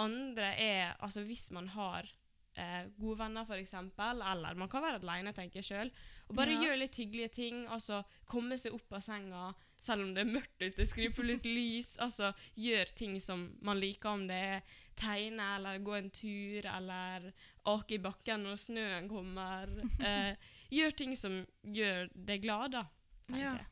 Andre 0.00 0.54
er 0.56 0.96
altså 1.00 1.24
hvis 1.26 1.50
man 1.52 1.68
har 1.74 2.08
eh, 2.56 2.86
gode 2.98 3.18
venner, 3.18 3.42
f.eks., 3.48 3.72
eller 3.74 4.54
man 4.58 4.68
kan 4.68 4.82
være 4.82 5.00
alene, 5.00 5.32
tenker 5.32 5.60
jeg 5.62 5.64
sjøl, 5.70 5.90
og 6.28 6.36
bare 6.36 6.52
Ja. 6.52 6.62
gjøre 6.66 6.78
litt 6.78 6.96
hyggelige 6.96 7.28
ting. 7.32 7.66
Altså 7.68 8.02
komme 8.26 8.58
seg 8.58 8.74
opp 8.74 8.92
av 8.92 9.00
senga 9.00 9.54
selv 9.82 10.02
om 10.04 10.12
det 10.14 10.20
er 10.22 10.30
mørkt 10.30 10.62
ute, 10.62 10.86
skru 10.86 11.08
på 11.12 11.24
litt 11.26 11.44
lys. 11.58 11.96
Altså 11.98 12.32
gjør 12.54 12.92
ting 12.94 13.20
som 13.20 13.48
man 13.62 13.80
liker, 13.80 14.08
om 14.10 14.26
det 14.28 14.34
er 14.36 14.62
tegne 14.96 15.56
eller 15.56 15.78
gå 15.82 15.94
en 15.98 16.10
tur 16.10 16.66
eller 16.68 17.32
ake 17.66 17.94
i 17.96 17.98
bakken 17.98 18.42
når 18.44 18.56
snøen 18.60 19.08
kommer. 19.08 19.72
Eh, 20.00 20.36
gjør 20.76 20.90
ting 20.96 21.16
som 21.16 21.40
gjør 21.62 22.08
deg 22.14 22.42
glad, 22.42 22.72
da. 22.72 22.84
tenker 23.26 23.42
Ja. 23.42 23.54
jeg. 23.56 23.66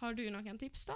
Har 0.00 0.14
du 0.14 0.22
noen 0.30 0.58
tips, 0.58 0.86
da? 0.86 0.94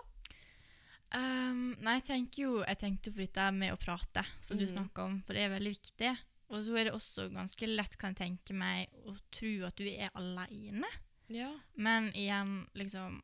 Um, 1.14 1.76
nei, 1.84 1.98
jeg 2.00 2.04
tenker 2.08 2.40
jo 2.42 2.52
Jeg 2.64 2.78
tenkte 2.80 3.12
på 3.12 3.20
dette 3.22 3.44
med 3.54 3.70
å 3.70 3.76
prate, 3.78 4.24
som 4.42 4.58
du 4.58 4.64
snakka 4.66 5.04
om, 5.04 5.18
for 5.22 5.36
det 5.36 5.44
er 5.44 5.52
veldig 5.52 5.70
viktig. 5.76 6.14
Og 6.50 6.62
så 6.64 6.76
er 6.76 6.84
det 6.84 6.92
også 6.94 7.28
ganske 7.32 7.66
lett, 7.66 7.96
kan 7.98 8.14
jeg 8.14 8.16
tenke 8.38 8.54
meg, 8.54 8.88
å 9.06 9.14
tro 9.32 9.52
at 9.66 9.76
du 9.76 9.84
er 9.88 10.10
alene. 10.14 10.86
Ja. 11.32 11.52
Men 11.76 12.10
igjen, 12.12 12.66
liksom 12.74 13.22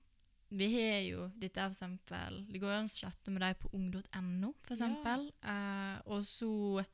Vi 0.52 0.66
har 0.72 1.00
jo 1.04 1.26
dette 1.38 1.60
for 1.60 1.70
eksempel 1.70 2.38
Det 2.50 2.58
går 2.60 2.72
an 2.72 2.88
å 2.88 2.90
chatte 2.90 3.30
med 3.30 3.42
deg 3.44 3.58
på 3.60 3.68
ung.no, 3.76 4.54
for 4.64 4.74
Ja. 4.74 4.86
eksempel. 4.88 5.26
Eh, 5.44 6.00
og 6.06 6.24
så 6.26 6.84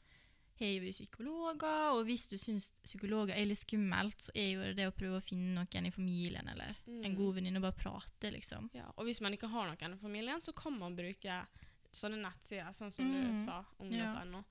har 0.59 0.81
vi 0.81 0.91
psykologer, 0.93 1.93
og 1.95 2.05
hvis 2.09 2.27
du 2.29 2.37
syns 2.37 2.71
psykologer 2.85 3.35
er 3.37 3.47
litt 3.47 3.59
skummelt, 3.61 4.19
så 4.21 4.31
er 4.35 4.51
jo 4.55 4.75
det 4.75 4.87
å 4.89 4.93
prøve 4.97 5.19
å 5.21 5.25
finne 5.25 5.55
noen 5.55 5.87
i 5.87 5.91
familien 5.91 6.49
eller 6.49 6.75
en 6.87 7.03
Mm. 7.13 7.17
god 7.17 7.35
venninne 7.37 7.57
og 7.57 7.63
bare 7.63 7.73
prate, 7.83 8.31
liksom. 8.33 8.71
Ja, 8.75 8.91
og 8.97 9.05
hvis 9.07 9.21
man 9.21 9.33
ikke 9.33 9.49
har 9.49 9.67
noen 9.69 9.95
i 9.95 9.97
familien, 10.01 10.41
så 10.43 10.53
kan 10.55 10.79
man 10.79 10.97
bruke 10.97 11.47
sånne 11.93 12.21
nettsider, 12.21 12.73
sånn 12.75 12.93
som 12.93 13.05
Mm. 13.07 13.37
du 13.39 13.45
sa, 13.45 13.65
ung.no. 13.81 14.45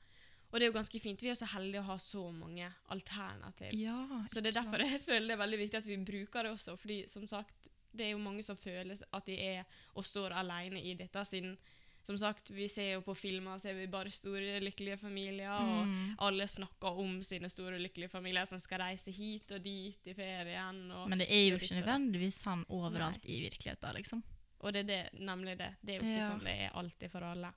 Og 0.51 0.60
det 0.60 0.67
er 0.67 0.71
jo 0.71 0.77
ganske 0.77 0.99
fint. 1.01 1.21
Vi 1.21 1.29
er 1.29 1.36
så 1.36 1.47
heldige 1.51 1.81
å 1.81 1.88
ha 1.89 1.97
så 1.97 2.31
mange 2.31 2.67
alternativ. 2.93 3.73
Ja, 3.73 3.97
Så 4.31 4.41
det 4.41 4.53
er 4.55 4.62
derfor 4.62 4.79
jeg 4.86 5.01
føler 5.03 5.27
det 5.27 5.36
er 5.39 5.43
veldig 5.43 5.60
viktig 5.60 5.77
at 5.81 5.88
vi 5.89 5.97
bruker 5.97 6.43
det 6.43 6.51
også. 6.55 6.77
Fordi 6.79 6.99
som 7.12 7.27
sagt, 7.27 7.67
det 7.95 8.05
er 8.08 8.12
jo 8.12 8.19
mange 8.23 8.43
som 8.43 8.55
føler 8.60 8.95
at 9.13 9.25
de 9.25 9.36
er 9.39 9.63
og 9.95 10.05
står 10.05 10.31
alene 10.36 10.81
i 10.84 10.93
dette, 10.99 11.25
siden 11.25 11.58
som 12.05 12.17
sagt, 12.21 12.51
vi 12.53 12.67
ser 12.69 12.91
jo 12.93 13.01
på 13.01 13.15
filmer 13.17 13.58
ser 13.58 13.73
vi 13.73 13.88
bare 13.89 14.12
store, 14.13 14.60
lykkelige 14.62 14.97
familier, 15.01 15.49
og 15.49 15.88
Mm. 15.88 16.15
alle 16.19 16.45
snakker 16.47 16.99
om 17.01 17.23
sine 17.23 17.49
store, 17.49 17.79
lykkelige 17.81 18.10
familier 18.12 18.45
som 18.45 18.60
skal 18.60 18.77
reise 18.79 19.12
hit 19.12 19.49
og 19.51 19.63
dit 19.63 19.97
i 20.05 20.13
ferien. 20.13 20.91
Og, 20.91 21.10
Men 21.10 21.17
det 21.17 21.27
er 21.31 21.49
jo 21.49 21.58
ikke 21.58 21.79
nødvendigvis 21.81 22.43
sånn 22.43 22.63
overalt 22.69 23.25
i 23.25 23.39
virkeligheten, 23.49 23.95
liksom. 23.95 24.21
Og 24.60 24.73
det 24.73 24.84
er 24.84 24.84
det, 25.12 25.19
nemlig 25.19 25.58
det. 25.58 25.71
Det 25.81 25.95
er 25.95 25.97
jo 25.99 26.05
ikke 26.05 26.21
Ja. 26.21 26.29
sånn 26.29 26.43
det 26.43 26.55
er 26.62 26.69
alltid 26.77 27.12
for 27.12 27.23
alle. 27.23 27.53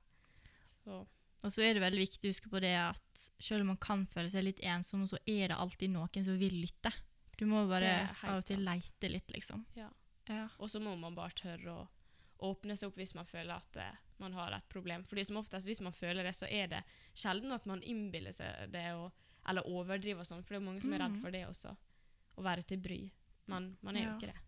Så 0.82 1.06
Og 1.46 1.52
så 1.54 1.62
er 1.62 1.74
det 1.76 1.82
veldig 1.84 2.00
viktig 2.02 2.26
å 2.26 2.32
huske 2.32 2.50
på 2.50 2.60
det 2.60 2.72
at 2.80 3.28
selv 3.38 3.62
om 3.62 3.68
man 3.72 3.78
kan 3.82 4.00
føle 4.10 4.30
seg 4.32 4.42
litt 4.42 4.62
ensom, 4.66 5.04
så 5.06 5.20
er 5.24 5.52
det 5.52 5.58
alltid 5.58 5.92
noen 5.94 6.24
som 6.26 6.38
vil 6.40 6.56
lytte. 6.64 6.90
Du 7.38 7.44
må 7.46 7.60
bare 7.70 8.08
av 8.26 8.40
og 8.40 8.44
til 8.48 8.64
leite 8.66 9.06
litt, 9.12 9.30
liksom. 9.30 9.62
Ja. 9.78 9.86
Ja. 10.28 10.48
Og 10.58 10.68
så 10.72 10.80
må 10.82 10.96
man 10.98 11.14
bare 11.14 11.30
tørre 11.38 11.70
å 11.76 11.84
åpne 12.48 12.74
seg 12.76 12.90
opp 12.90 12.98
hvis 12.98 13.14
man 13.14 13.26
føler 13.26 13.54
at 13.54 13.78
uh, 13.78 13.94
man 14.18 14.34
har 14.34 14.52
et 14.56 14.66
problem. 14.70 15.04
Fordi 15.06 15.24
som 15.24 15.38
oftest 15.40 15.66
hvis 15.66 15.80
man 15.82 15.94
føler 15.94 16.26
det, 16.26 16.34
så 16.34 16.46
er 16.50 16.66
det 16.74 16.82
sjelden 17.18 17.54
at 17.54 17.64
man 17.70 17.82
innbiller 17.86 18.34
seg 18.34 18.72
det, 18.74 18.84
og, 18.98 19.14
eller 19.48 19.66
overdriver 19.70 20.22
og 20.22 20.26
sånn. 20.28 20.42
For 20.42 20.54
det 20.56 20.60
er 20.60 20.66
mange 20.66 20.82
som 20.82 20.92
er 20.92 21.04
redd 21.04 21.14
Mhm. 21.16 21.22
for 21.22 21.30
det 21.34 21.44
også. 21.46 21.76
Å 22.38 22.42
være 22.42 22.66
til 22.66 22.82
bry. 22.82 23.00
Men 23.46 23.76
man 23.82 23.96
er 23.96 24.04
jo 24.08 24.16
ikke 24.18 24.32
det. 24.34 24.40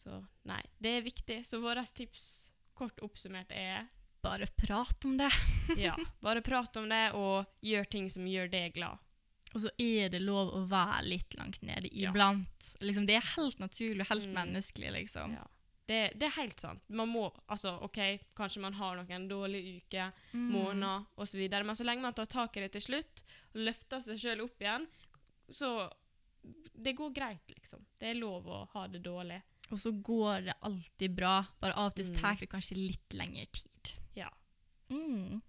Så 0.00 0.20
nei, 0.48 0.60
det 0.80 0.92
er 0.98 1.02
viktig. 1.04 1.40
Så 1.44 1.60
våre 1.60 1.82
tips, 1.84 2.52
kort 2.76 3.00
oppsummert, 3.04 3.50
er 3.52 3.88
Bare 4.22 4.46
prat 4.46 5.04
om 5.04 5.16
det. 5.16 5.30
ja, 5.78 5.94
bare 6.20 6.42
prat 6.44 6.76
om 6.76 6.88
det, 6.88 7.12
og 7.16 7.46
gjør 7.64 7.86
ting 7.90 8.10
som 8.12 8.26
gjør 8.28 8.50
deg 8.52 8.74
glad. 8.74 8.98
Og 9.54 9.62
så 9.64 9.70
er 9.82 10.10
det 10.12 10.20
lov 10.22 10.52
å 10.54 10.60
være 10.70 11.02
litt 11.08 11.34
langt 11.38 11.62
nede 11.66 11.88
Ja. 11.92 12.10
iblant. 12.12 12.74
Liksom, 12.80 13.06
det 13.08 13.16
er 13.16 13.24
helt 13.36 13.58
naturlig 13.58 14.04
og 14.04 14.12
helt 14.12 14.28
Mm. 14.28 14.34
menneskelig, 14.36 14.92
liksom. 14.92 15.32
Ja. 15.34 15.46
Det, 15.90 16.12
det 16.20 16.26
er 16.28 16.36
helt 16.36 16.60
sant. 16.60 16.82
Man 16.88 17.08
må, 17.10 17.32
altså, 17.50 17.72
ok, 17.82 18.20
Kanskje 18.36 18.60
man 18.62 18.74
har 18.74 18.94
noen 19.00 19.24
dårlige 19.28 19.80
uker, 19.82 20.12
Mm. 20.32 20.50
måneder 20.52 21.06
osv., 21.18 21.48
men 21.64 21.74
så 21.74 21.84
lenge 21.84 22.02
man 22.02 22.14
tar 22.14 22.26
tak 22.26 22.56
i 22.56 22.60
det 22.60 22.72
til 22.76 22.80
slutt 22.80 23.22
og 23.54 23.64
løfter 23.66 23.98
seg 24.00 24.18
sjøl 24.22 24.44
opp 24.44 24.60
igjen, 24.60 24.86
så 25.50 25.90
Det 26.82 26.94
går 26.96 27.10
greit, 27.12 27.50
liksom. 27.52 27.84
Det 27.98 28.08
er 28.08 28.14
lov 28.14 28.46
å 28.46 28.66
ha 28.72 28.86
det 28.88 29.02
dårlig. 29.02 29.42
Og 29.70 29.76
så 29.78 29.90
går 30.02 30.44
det 30.46 30.54
alltid 30.62 31.14
bra, 31.14 31.44
bare 31.60 31.74
av 31.76 31.90
og 31.90 31.94
til 31.96 32.04
Mm. 32.06 32.16
tar 32.20 32.34
det 32.36 32.48
kanskje 32.48 32.76
litt 32.78 33.10
lengre 33.12 33.44
tid. 33.52 33.92
Ja. 34.16 34.28
Mm. 34.90 35.40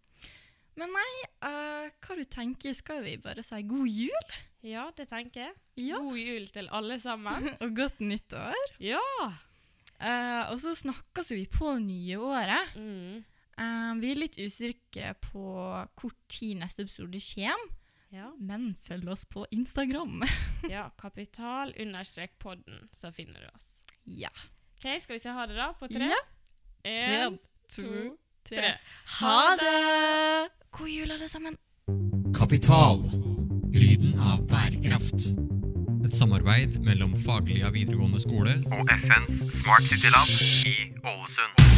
Men 0.80 0.94
nei, 0.96 1.12
uh, 1.44 1.88
hva 2.02 2.16
du 2.18 2.24
tenker, 2.32 2.74
skal 2.78 3.02
vi 3.04 3.18
bare 3.22 3.44
si 3.44 3.60
god 3.68 3.90
jul? 3.92 4.36
Ja, 4.64 4.86
det 4.96 5.08
tenker 5.10 5.48
jeg. 5.48 5.56
Ja. 5.90 5.98
God 6.00 6.20
jul 6.22 6.46
til 6.54 6.70
alle 6.72 7.00
sammen. 7.02 7.50
Og 7.64 7.74
godt 7.76 8.00
nyttår. 8.04 8.56
Ja! 8.84 9.02
Uh, 10.02 10.48
og 10.50 10.56
så 10.64 10.72
snakkes 10.74 11.30
vi 11.36 11.44
på 11.52 11.76
nye 11.84 12.18
året. 12.18 12.72
Mm. 12.80 13.20
Uh, 13.60 13.92
vi 14.02 14.10
er 14.16 14.22
litt 14.24 14.40
usikre 14.42 15.12
på 15.22 15.44
hvor 16.00 16.16
tid 16.32 16.58
neste 16.64 16.88
episode 16.88 17.20
kommer, 17.22 17.68
Ja. 18.12 18.32
men 18.40 18.72
følg 18.82 19.12
oss 19.14 19.28
på 19.30 19.44
Instagram. 19.54 20.24
ja. 20.74 20.88
Kapital 20.98 21.76
understrek 21.80 22.34
podden, 22.42 22.88
så 22.94 23.12
finner 23.14 23.46
du 23.46 23.52
oss. 23.54 23.70
ja. 24.06 24.32
OK, 24.82 24.88
skal 25.04 25.14
vi 25.14 25.22
si 25.22 25.30
ha 25.30 25.44
det, 25.46 25.54
da? 25.60 25.68
På 25.78 25.86
tre? 25.92 26.08
Ja. 26.10 26.22
En, 26.90 27.12
En, 27.36 27.36
to, 27.70 28.16
tre. 28.50 28.74
Ha 29.20 29.42
det! 29.60 30.50
God 30.78 30.90
jul, 30.90 31.12
alle 31.12 31.30
sammen. 31.30 31.58
Kapital. 32.38 33.02
Lyden 33.74 34.16
av 34.20 34.46
bærekraft. 34.52 35.32
Et 36.06 36.16
samarbeid 36.16 36.80
mellom 36.84 37.14
Faglia 37.26 37.70
videregående 37.72 38.20
skole 38.20 38.58
og 38.74 38.96
FNs 39.04 39.44
Smart 39.62 39.86
City 39.88 40.12
Lab 40.12 40.32
i 40.68 40.76
Ålesund. 41.06 41.71